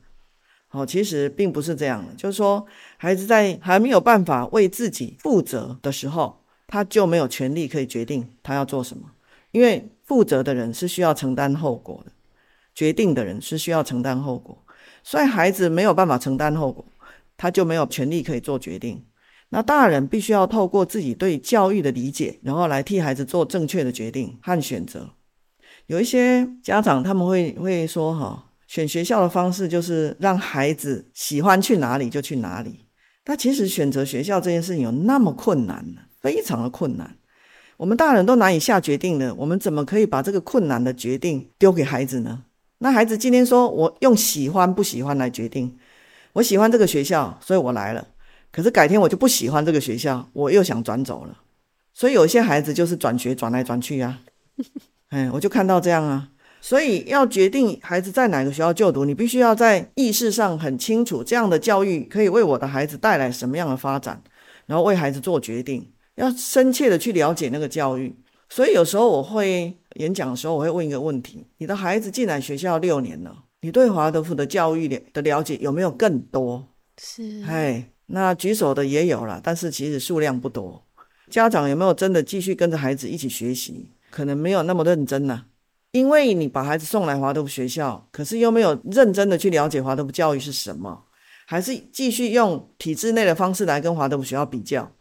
[0.66, 2.66] 好，其实并不是这样的，就是说，
[2.96, 9.04] 孩子在还没有办法为自己负责的时候，他就没有权利可以决定他要做什么，
[9.52, 12.10] 因为负责的人是需要承担后果的。
[12.74, 14.61] 决定的人是需要承担后果，
[15.02, 16.84] 所以孩子没有办法承担后果，
[17.36, 19.04] 他就没有权利可以做决定。
[19.50, 25.10] 那大人必须要透过自己对教育的理解，然后来替孩子做正确的决定和选择。
[25.86, 32.86] 有一些家长他们会会说：“哈，选学校的方式就是让孩子喜欢去哪里就去哪里。”
[33.24, 36.00] 但其实选择学校这件事情有那么困难呢？
[36.20, 37.16] 非常的困难。
[37.76, 42.44] 我们大人都难以下决定了，我们怎么可以把这个困难的决定丢给孩子呢？
[42.82, 45.78] 那孩子今天说：“我用喜欢不喜欢来决定，
[46.32, 48.08] 我喜欢这个学校，所以我来了。
[48.50, 51.38] 可是改天我就不喜欢这个学校，我又想转走了。
[51.94, 54.18] 所以有些孩子就是转学转来转去啊，
[55.10, 56.30] 哎，我就看到这样啊。
[56.60, 64.20] 所以要决定孩子在哪个学校就读，你必须要在意识上很清楚，这样的教育可以为我的孩子带来什么样的发展，
[64.66, 68.16] 然后为孩子做决定，要深切的去了解那个教育。
[68.48, 76.68] 所以有时候我会。”演讲的时候，我会问一个问题：你的孩子进来学校六年了，你对华德福的教育的了解有没有更多？
[76.98, 80.84] 是，哎，那举手的也有了，但是其实数量不多。
[81.30, 83.90] 家长有没有真的继续跟着孩子一起学习？
[84.10, 85.46] 可能没有那么认真呢、啊，
[85.92, 91.04] 因为你把孩子送来华德福学校，可是又没有认真的去了解华德福教育是什么，
[91.46, 94.92] 还是继续用体制内的方式来跟华德福学校比较，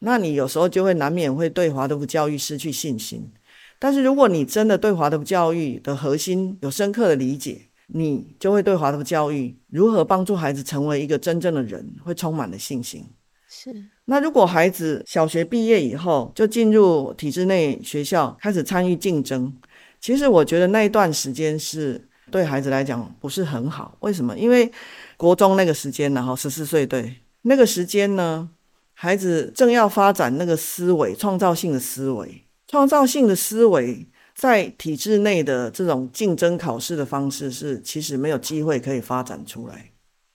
[0.00, 3.32] 那你有时候就会难免会对华德福教育失去信心。
[3.78, 13.06] 但是，如果你真的对华德福教育的核心有深刻的理解，你就会对华德福教育如何帮助孩子成为一个真正的人，会充满了信心。
[13.48, 13.72] 是。
[14.06, 19.52] 那如果孩子小学毕业以后就进入体制内学校，开始参与竞争，
[20.00, 23.96] 其实我觉得那一段时间是对孩子来讲不是很好。
[24.00, 24.36] 为什么？
[24.36, 24.70] 因为
[25.16, 28.48] 国中那个时间，然后十四岁，对那个时间呢，
[28.94, 32.44] 孩子正要发展那个思维，创造性的思维。
[32.68, 39.90] 创造性的思维在体制内的这种竞争考试的方式是其实没有机会可以发展出来。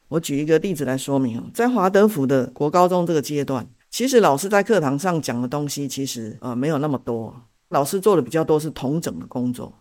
[0.10, 7.34] 我举一个例子来说明，在华德福的国高中这个阶段，其实老师在课堂上讲的东西其实呃没有那么多，
[7.70, 9.72] 老师做的比较多是统整的工作。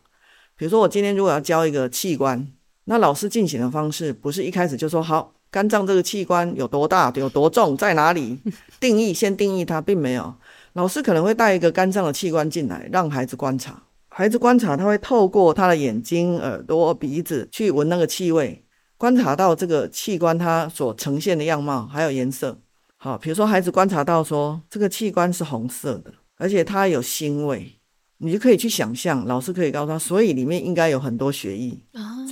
[0.57, 2.47] 比如说我今天如果要教一个器官，
[2.85, 8.39] 那老师进行的方式不是一开始就说好，肝脏这个器官有多大、有多重、在哪里，
[8.79, 10.35] 定义先定义它，并没有。
[10.75, 13.83] 老师可能会带一个肝脏的器官进来，让孩子观察。
[14.09, 18.65] 孩子观察，他会透过他的眼睛、耳朵、鼻子去闻那个气味，
[18.99, 22.59] 观察到这个器官它所呈现的样貌，还有颜色。
[22.97, 27.81] 好，比如说孩子观察到说这个器官是红色的，而且它有腥味，
[28.19, 31.79] 你就可以去想象，老师可以告诉他，所以里面应该有很多血液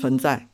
[0.00, 0.48] 存在。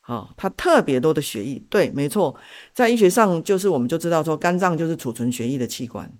[0.00, 2.34] 好，它特别多的血液，对，没错，
[2.74, 6.10] 在医学上就是我们就知道说肝脏就是储存血液的器官，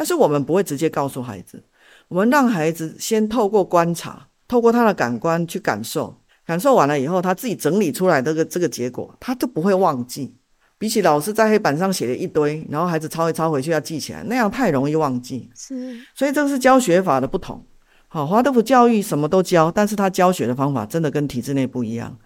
[0.00, 1.62] 但是我们不会直接告诉孩子，
[2.08, 6.22] 我们让孩子先透过观察，透过他的感官去感受。
[6.46, 10.34] 感受完了以后，他自己整理出来这个这个结果，他就不会忘记。
[10.78, 15.50] 比起老师在黑板上写了一堆，然后孩子抄一抄回去要记起来，那样太容易忘记。
[15.54, 17.62] 是，所以这个是教学法的不同。
[18.08, 22.16] 好，华德福教育什么都教，但是他教学的方法真的跟体制内不一样。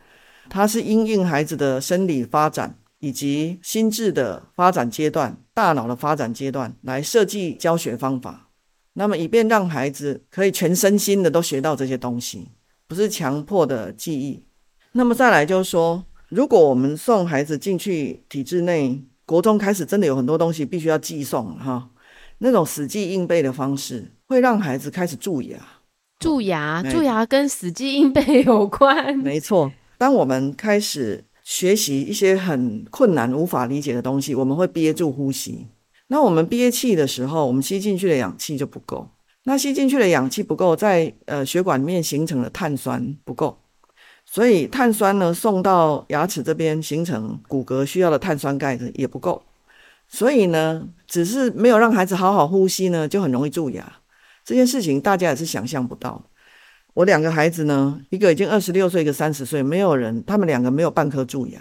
[0.49, 8.51] 他是因应孩子的生理发展以及心智的发展阶段、大脑的发展阶段来设计教学方法，
[8.95, 12.49] 那么以便让孩子可以全身心的都学到这些东西。
[12.87, 14.45] 不是强迫的记忆，
[14.93, 21.89] 那么再来就是说，如果我们送孩子进去体制内，国中开始真的有很多东西必须要寄送哈，
[22.39, 25.59] 那种死记硬背的方式会让孩子开始蛀牙。
[26.21, 29.17] 蛀牙，蛀牙跟死记硬背有关。
[29.17, 35.69] 没错，当我们开始学习一些很困难、无法理解的东西，我们会憋住呼吸。
[36.09, 39.09] 那我们憋气的时候，我们吸进去的氧气就不够。
[39.45, 43.59] 那吸进去的氧气不够，在呃血管里面形成的碳酸不够，
[44.25, 49.43] 所以碳酸呢送到牙齿这边形成骨骼需要的碳酸钙也不够，
[50.09, 54.01] 所以呢，只是没有让孩子好好呼吸呢，就很容易蛀牙。
[54.47, 56.23] 这件事情大家也是想象不到。
[56.95, 61.61] 我两个孩子呢，一个已经二十六岁，一个三十岁，没有人，他们两个没有半颗蛀牙。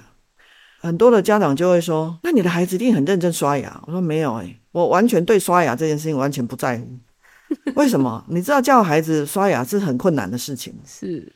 [0.79, 6.87] 很多的家长就会说：“那你的孩子一定很认真刷牙。”我说：“没有诶，我完全对刷牙这件事情完全不在乎。
[7.75, 8.23] ”为什么？
[8.27, 10.75] 你知道叫孩子刷牙是很困难的事情。
[10.85, 11.31] 是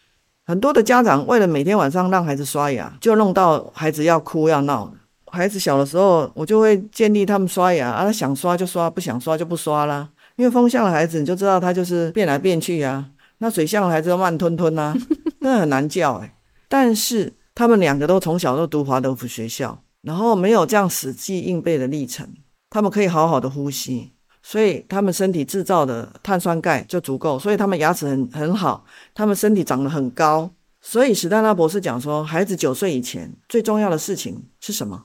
[0.46, 4.94] 很多的家长为了每天晚上让孩子刷牙，就弄到孩子要哭要闹。
[5.32, 10.08] 孩子小的时候，我就会建议他们刷牙啊，他想刷就刷，不想刷就不刷啦。
[10.36, 13.04] 因为风向的孩子，你就知道他就是变来变去啊。
[13.40, 14.96] 那水象的孩子都慢吞吞啊，
[15.40, 16.38] 那很难叫哎。
[16.68, 22.28] 但是他们两个都从小都读华德福学校，然后没有这样死记硬背的历程，
[22.70, 24.12] 他们可以好好的呼吸。
[24.44, 30.50] 所以他们身体制造的碳酸钙就足够，所以他们牙齿很很好，他们身体长得很高。
[30.80, 35.04] 所以史丹纳博士讲说，孩子九岁以前最重要的事情是什么？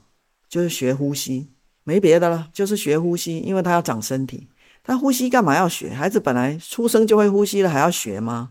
[0.48, 1.50] 就是学呼吸，
[1.82, 4.48] 没别的了，就是学呼吸，因为他要长身体。
[4.84, 5.90] 他呼吸干嘛要学？
[5.90, 8.50] 孩子本来出生就会呼吸了，还要学吗？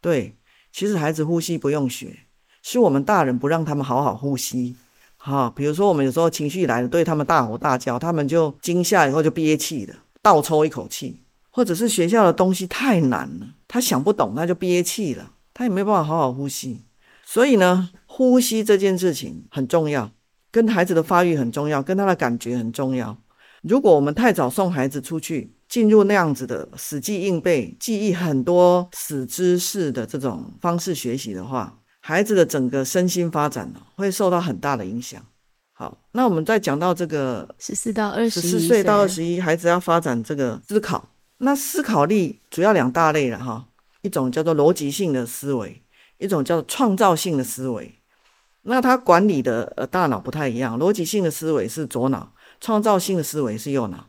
[0.00, 0.36] 对，
[0.72, 2.20] 其实孩子呼吸不用学，
[2.62, 4.76] 是我们大人不让他们好好呼吸。
[5.16, 9.94] 好，比如说我们有时候情绪来了，对他们大吼大叫，他们就惊吓以后就憋气了。
[10.22, 16.84] 倒抽一口气，或者是学校的东西太难了，他想不懂，他就憋气了，他也没办法好好呼吸。
[17.24, 20.12] 所以呢，呼吸这件事情很重要，
[20.52, 23.18] 跟孩子的发育很重要，跟他的感觉很重要。
[23.62, 35.20] 如果我们太早送孩子出去，进入那样子的死记硬背、记忆很多死知识的这种方式学习的话，孩子的整个身心发展呢，会受到很大的影响。
[35.72, 41.08] 好，那我们再讲到这个十四到二十，十四岁到二十一，孩子要发展这个思考。
[41.38, 43.66] 那思考力主要两大类了哈，
[44.00, 45.82] 一种叫做逻辑性的思维，
[46.16, 47.94] 一种叫做创造性的思维。
[48.62, 54.06] 那他管理的呃大脑不太一样，逻辑性的思维是左脑，创造性的思维是右脑。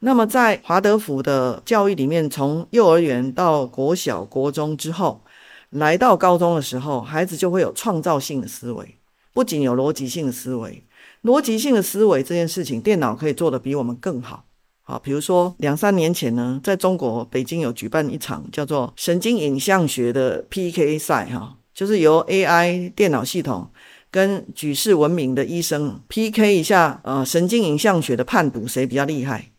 [0.00, 5.22] 那么在华德福的教育里面，从幼儿园到国小、国中之后，
[5.70, 8.94] 来到高中的时候，孩子就会有创造性的思维，
[9.34, 10.84] 不仅有逻辑性的思维。
[11.24, 14.44] 逻辑性的思维这件事情，电脑可以做得比我们更好。
[14.82, 23.68] 好，比如说两三年前呢，在中国北京有举办一场叫做神经影像学的 PK 赛，哈，就是由 AI 电脑系统
[24.12, 29.50] 跟举世闻名的医生 PK 一下，呃，神经影像学的判读谁比较厉害。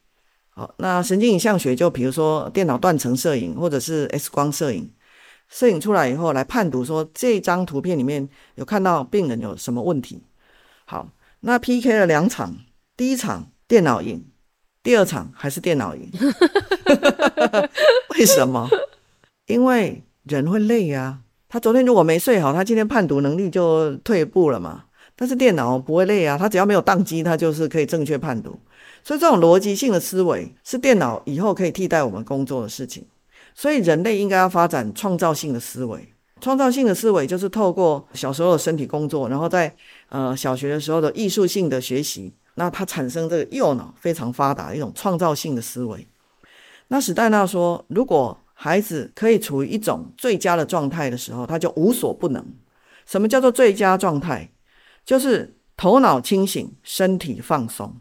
[0.60, 4.92] 好，那神经影像学就比如说电脑断层摄影或者是 X 光摄影，
[5.48, 10.22] 摄影出来以后来判读说这张图片里面有看到病人有什么问题。
[10.84, 11.08] 好。
[11.42, 12.54] 那 PK 了两场，
[12.98, 14.26] 第一场电脑赢，
[14.84, 16.12] 第二场还是电脑赢。
[18.20, 18.68] 为什么？
[19.46, 21.22] 因为人会累啊。
[21.48, 24.84] 他昨天如果没睡好，他今天判读能力就退步了嘛。
[25.16, 28.60] 但是电脑不会累啊，他只要没有宕机，他就是可以正确判读。
[29.10, 33.04] 所以这种逻辑性的思维是电脑以后可以替代我们工作的事情。
[33.56, 36.14] 所以人类应该要发展创造性的思维。
[36.40, 39.76] 创造性的思维就是透过小时候的身体工作，然后在
[40.10, 46.08] 呃小学的时候的艺术性的学习，那它产生这个右脑非常发达的一种创造性的思维。
[46.90, 52.46] 那史代纳说，如果孩子可以处于一种最佳的状态的时候，他就无所不能。
[53.08, 54.52] 什么叫做最佳状态？
[55.04, 58.00] 就是头脑清醒，身体放松。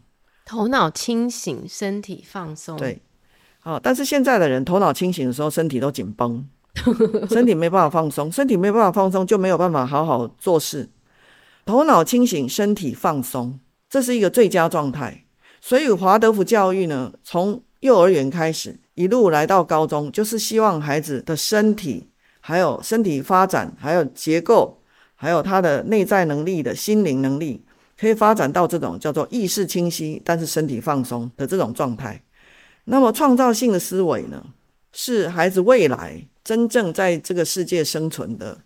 [0.49, 2.75] 头脑清醒，身体放松。
[2.75, 3.03] 对，
[3.59, 6.43] 好，但是现在的人头脑清醒的时候，身体都紧绷，
[7.29, 10.89] 身体没办法放松，身体没办法放松，就没有办法好好做事。
[11.67, 15.25] 头脑清醒，身体放松，这是一个最佳状态。
[15.61, 24.81] 所以华德福教育呢，从幼儿园开始，一路来到高中，就是希望孩子的身体，还有身体发展，还有结构，
[25.13, 27.63] 还有他的内在能力的心灵能力，
[27.99, 32.21] 可以发展到这种叫做意识清晰，但是身体放松的这种状态。
[32.85, 34.43] 那么创造性的思维呢，
[34.93, 38.57] 是孩子未来真正在这个世界生存的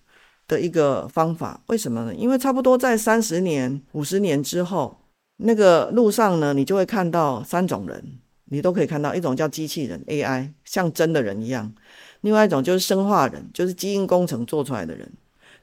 [0.48, 1.60] 的一个方法。
[1.68, 2.14] 为什么呢？
[2.14, 5.00] 因为差不多在三十年、五十年之后，
[5.38, 8.20] 那个路上呢，你就会看到三种人。
[8.46, 11.68] 你都可以看到，一种叫机器人 AI，像真的人一样；
[12.22, 15.08] 另外一种就是生化人，就是基因工程做出来的人；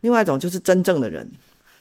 [0.01, 1.31] 另外一种就是真正的人。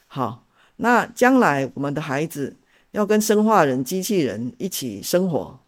[0.06, 0.46] 好，
[0.82, 2.55] 那将来我们的孩子
[2.91, 5.59] 要跟生化人、机器人一起生活，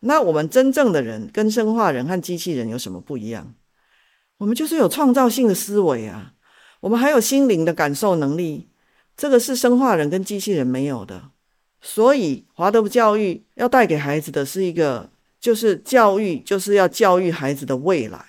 [0.00, 3.54] 那我们真正的人跟生化人和机器人有什么不一样？
[4.38, 6.32] 我们就是有创造性的思维啊，
[6.80, 8.68] 我们还有心灵的感受能力，
[9.16, 11.30] 这个是生化人跟机器人没有的。
[11.80, 18.27] 所以，华德福教育要带给孩子的是一个，就是教育，就是要教育孩子的未来。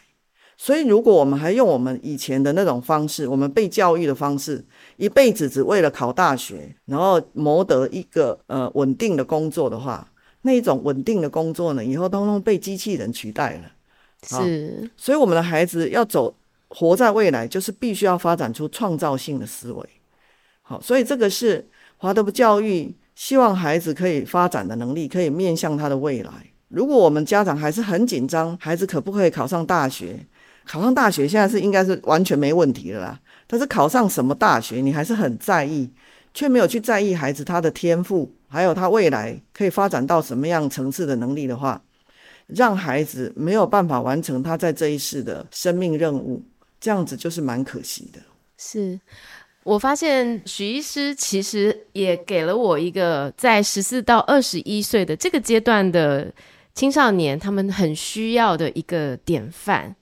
[0.62, 4.62] 所以，如果我们还用我们以前的那种方式，我们被教育的方式，
[4.98, 10.06] 一辈子只为了考大学，然后谋得一个呃稳定的工作的话，
[10.42, 13.72] 那一种稳定的工作呢，以后通通被机器人取代了。
[14.28, 16.36] 是，所以我们的孩子要走
[16.68, 19.90] 活在未来，就是必须要发展出创造性的思维。
[20.62, 22.94] 好，所以这个是华德福教育。
[23.16, 26.32] 希望孩子可以发展的能力，可以面向他的未来。
[26.70, 30.26] 如果我们家长还是很紧张，孩子可不可以考上大学？
[30.70, 33.20] 考上大学现在是应该是完全没问题了啦。
[33.48, 35.90] 但是考上什么大学，你还是很在意，
[36.32, 41.82] 却没有去在意孩子他的天赋，还有他未来可以发展到什么样层次的能力的话，
[42.46, 46.44] 让孩子没有办法完成他在这一世的生命任务，
[46.80, 48.20] 这样子就是蛮可惜的。
[48.56, 49.00] 是。
[49.64, 56.32] 我发现许医师其实也给了我一个在十四到二十一岁的这个阶段的
[56.74, 59.96] 青少年，他们很需要的一个典范。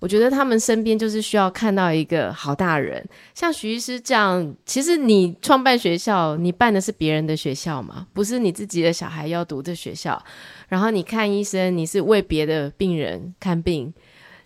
[0.00, 4.54] 我觉得他们身边就是需要看到一个好大人，像徐医师这样。
[4.66, 10.20] 其实你创办学校，你办的是别人的学校嘛，不是你自己的小孩要读的学校。
[10.68, 13.94] 然后你看医生，你是为别的病人看病，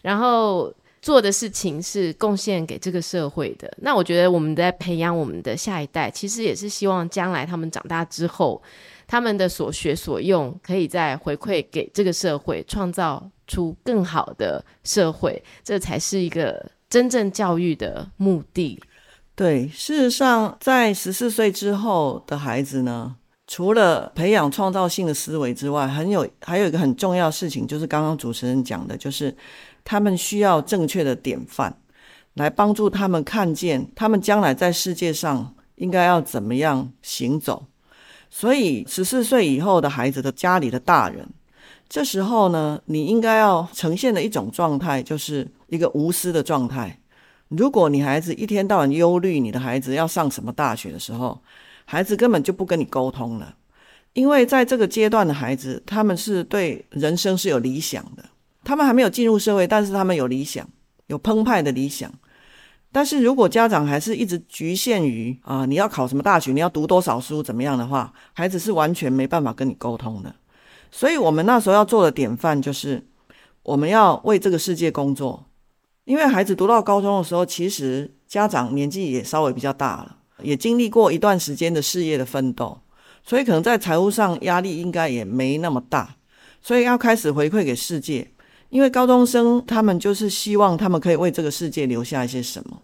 [0.03, 0.75] 然后。
[1.05, 8.63] 做的事情是贡献给这个社会的，那我觉得我们在培养我们的下一代，其实也是希望将来他们长大之后，
[9.07, 18.81] 他们的所学所用可以再回馈给这个社会，创造出更好的社会，这才是一个真正教育的目的。
[19.35, 23.17] 对，事实上，在十四岁之后的孩子呢，
[23.47, 29.37] 除了培养创造性的思维之外，很有还有一个很重要的事情，就是刚刚主持人讲的，就是。
[29.87, 31.77] 他们需要正确的典范，
[32.33, 37.67] 来帮助他们看见他们将来在世界上应该要怎么样行走。
[38.31, 41.29] 所以，十四岁以后的孩子的家里的大人，
[41.95, 46.99] 这时候呢，你应该要呈现的一种状态，就是一个无私的状态。
[47.47, 51.41] 如果你孩子一天到晚忧虑你的孩子要上什么大学的时候，
[51.85, 53.55] 孩子根本就不跟你沟通了，
[54.13, 58.25] 因为在这个阶段的孩子，他们是对人生是有理想的。
[58.65, 60.69] 他们还没有进入社会，但是他们有理想，
[61.07, 62.13] 有澎湃的理想。
[62.91, 70.35] 但是如果家长还是一直局限于啊、你要考什么大学，你要读多少书，怎么样的话，孩子是完全没办法跟你沟通的。
[70.97, 73.05] 所以，我们那时候要做的典范就是，
[73.65, 75.47] 我们要为这个世界工作。
[76.05, 82.79] 因为孩子读到高中的时候，其实家长年纪也稍微比较大了，也经历过一段时间的事业的奋斗，
[83.25, 86.15] 所以可能在财务上压力应该也没那么大，
[86.63, 88.31] 所以要开始回馈给世界。
[88.69, 92.81] 因为高中生他们就是希望他们可以为这个世界留下一些什么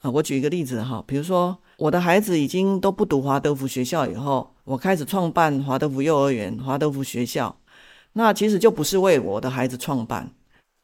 [0.00, 0.10] 啊！
[0.10, 7.56] 我举一个例子哈，比如说我的孩子已经都不读华德福学校以后，我开始创办华德福幼儿园、华德福学校，
[8.12, 10.30] 那其实就不是为我的孩子创办。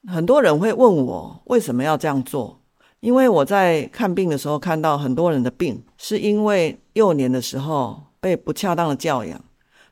[0.08, 2.60] 很多人会问我为什么要这样做，
[2.98, 9.44] 因为我在看病的时候看到很多人的病是因为幼年的时候被不恰当的教养，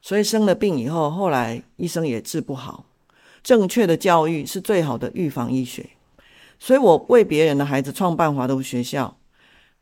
[0.03, 2.87] 所以生了病以后，后来医生也治不好。
[3.45, 5.91] 正确的教育是最好的预防医学，
[6.59, 9.18] 所以我为别人的孩子创办华德福学校。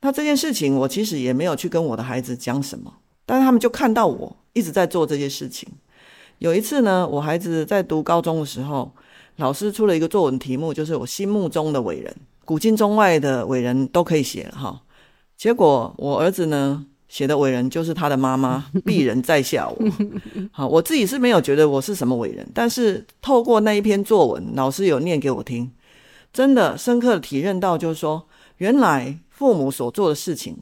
[0.00, 2.92] 那这件事情我其实也没有去跟我的孩子讲什么，
[3.24, 5.68] 但是他们就看到我一直在做这些事情。
[6.38, 8.92] 有一次呢，我孩子在读高中的时候，
[9.36, 14.82] 老师出了一个作文题目，就是我心目中的伟人，古今中外的伟人都可以写了哈。
[15.36, 19.76] 结果我儿子呢写的伟人就是他的妈妈，鄙人在下我。
[20.52, 25.70] 好，我自己是没有觉得我是什么伟人，但是透过那一篇作文，老师有念给我听，
[26.32, 28.28] 真的深刻的体认到，就是说，
[28.58, 30.56] 原来父母所做的事情，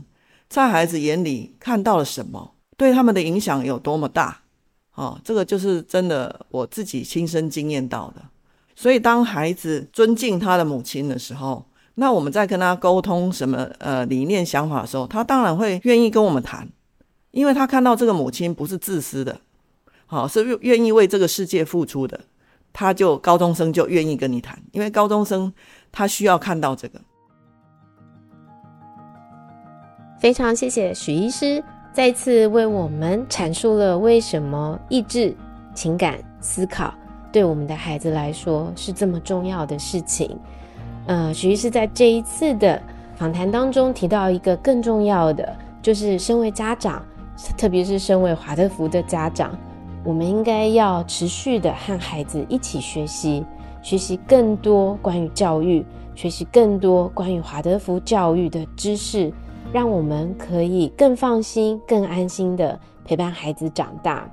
[0.49, 4.41] 在孩子眼里看到了什么，对他们的影响有多么大。
[4.97, 8.23] 哦，这个就是真的我自己亲身经验到的。
[8.75, 11.65] 所以，当孩子尊敬他的母亲的时候，
[11.95, 16.69] 那我们在跟他沟通什么呃理念想法的时候，他当然会愿意跟我们谈，
[17.31, 19.41] 因为他看到这个母亲不是自私的，
[20.07, 22.21] 好，是愿意为这个世界付出的，
[22.73, 25.53] 他就高中生就愿意跟你谈，因为高中生
[25.93, 27.01] 他需要看到这个。
[30.25, 31.63] 非常谢谢许医师
[31.93, 35.37] 再次为我们阐述了为什么意志、
[35.75, 36.95] 情感、思考
[37.31, 40.35] 对我们的孩子来说是这么重要的事情。
[41.05, 42.81] 呃，许医师在这一次的
[43.17, 47.05] 访谈当中提到一个更重要的，就是身为家长，
[47.59, 49.55] 特别是身为华德福的家长，
[50.03, 53.45] 我们应该要持续的和孩子一起学习，
[53.83, 59.31] 学习更多关于教育，学习更多关于华德福教育的知识，
[59.75, 64.25] 让我们可以更放心、更安心的陪伴孩子长大。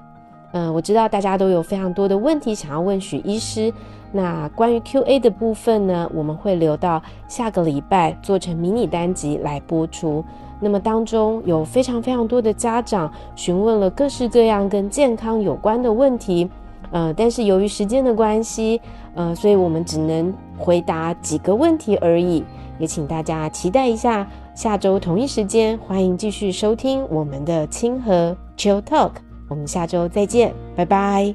[0.51, 3.73] 嗯、我知道大家都有非常多的问题想要问许医师。
[4.11, 10.23] 那关于 Q&A 的部分呢，我们会留到下个礼拜做成迷你单集来播出。
[10.59, 16.47] 那么当中有非常非常多的家长询问了各式各样跟健康有关的问题，
[16.91, 18.79] 呃，但是由于时间的关系，
[19.15, 22.43] 呃，所以我们只能回答几个问题而已。
[22.77, 29.13] 也请大家期待一下下周同一时间，欢迎继续收听我们的清河 Chill Talk。
[29.47, 31.33] 我们下周再见，拜拜。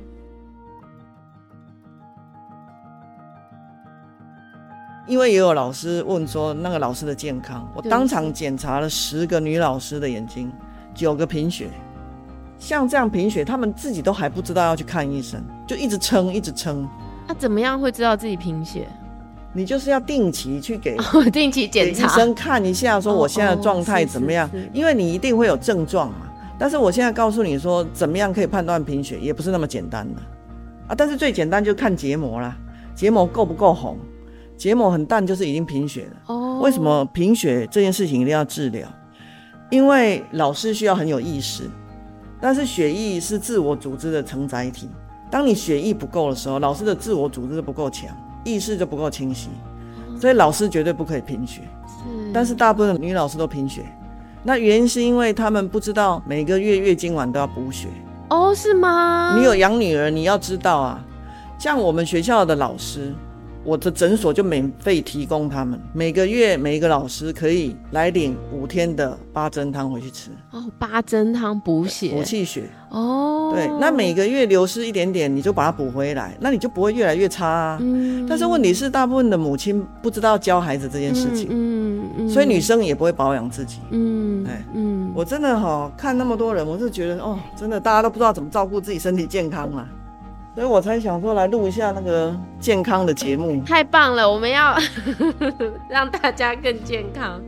[5.06, 10.52] 因为也有老师问说那个老师的健康，我当场检查了十个女老师的眼睛，
[10.94, 11.70] 九个贫血。
[12.58, 16.86] 像这样贫血，他们自己都还不知道要去看医生，就一直撑，一直撑。
[17.26, 18.86] 那、啊、怎么样会知道自己贫血？
[19.56, 20.96] 你就是要定期去给
[21.32, 24.48] 定期检查，医生看一下，说我现在的状态怎么样？
[24.72, 26.30] 因为你一定会有症状嘛。
[26.58, 30.20] 但是我现在告诉你说，怎么样可以判断贫血，也不是那么简单的
[30.88, 30.94] 啊。
[30.94, 32.56] 但是最简单就看结膜啦，
[32.94, 33.98] 结膜够不够红？
[34.58, 36.16] 结膜很淡，就是已经贫血了。
[36.26, 38.86] 哦，为什么贫血这件事情一定要治疗？
[39.70, 41.64] 因为老师需要很有意识，
[42.40, 44.88] 但是血液是自我组织的承载体。
[45.30, 48.08] 当你血液不够的时候，老师的自我组织就不够强，
[48.46, 49.48] 意识就不够清晰，
[50.20, 51.62] 所以老师绝对不可以贫血。
[51.86, 53.84] 是，但是大部分的女老师都贫血，
[54.44, 57.88] 那原因是因为他们不知道每个月月经晚都要补血。
[58.30, 59.36] 哦，是吗？
[59.36, 61.04] 你有养女儿，你要知道啊，
[61.58, 63.12] 像我们学校的老师。
[63.66, 70.30] 我的诊所就免费提供他们每个月每一个老师可以来领五天的八珍汤回去吃。
[70.52, 72.10] 哦，八珍汤补血。
[72.10, 72.70] 补气血。
[72.90, 77.78] 哦，对，那每个月流失一点点，你就把它补回来，那你就不会越来越差啊。
[77.80, 89.86] 嗯，但是问题是，大部分的母亲不知道教孩子这件事情，嗯，嗯，嗯，所以女生也不会保养自己，嗯，哎，嗯，我真的哈看那么多人，我是觉得哦，真的大家都不知道怎么照顾自己身体健康了。
[90.56, 94.28] 所以我才想说来录一下那个健康的节目，太棒了！
[94.28, 94.74] 我们要
[95.90, 97.38] 让大家更健康。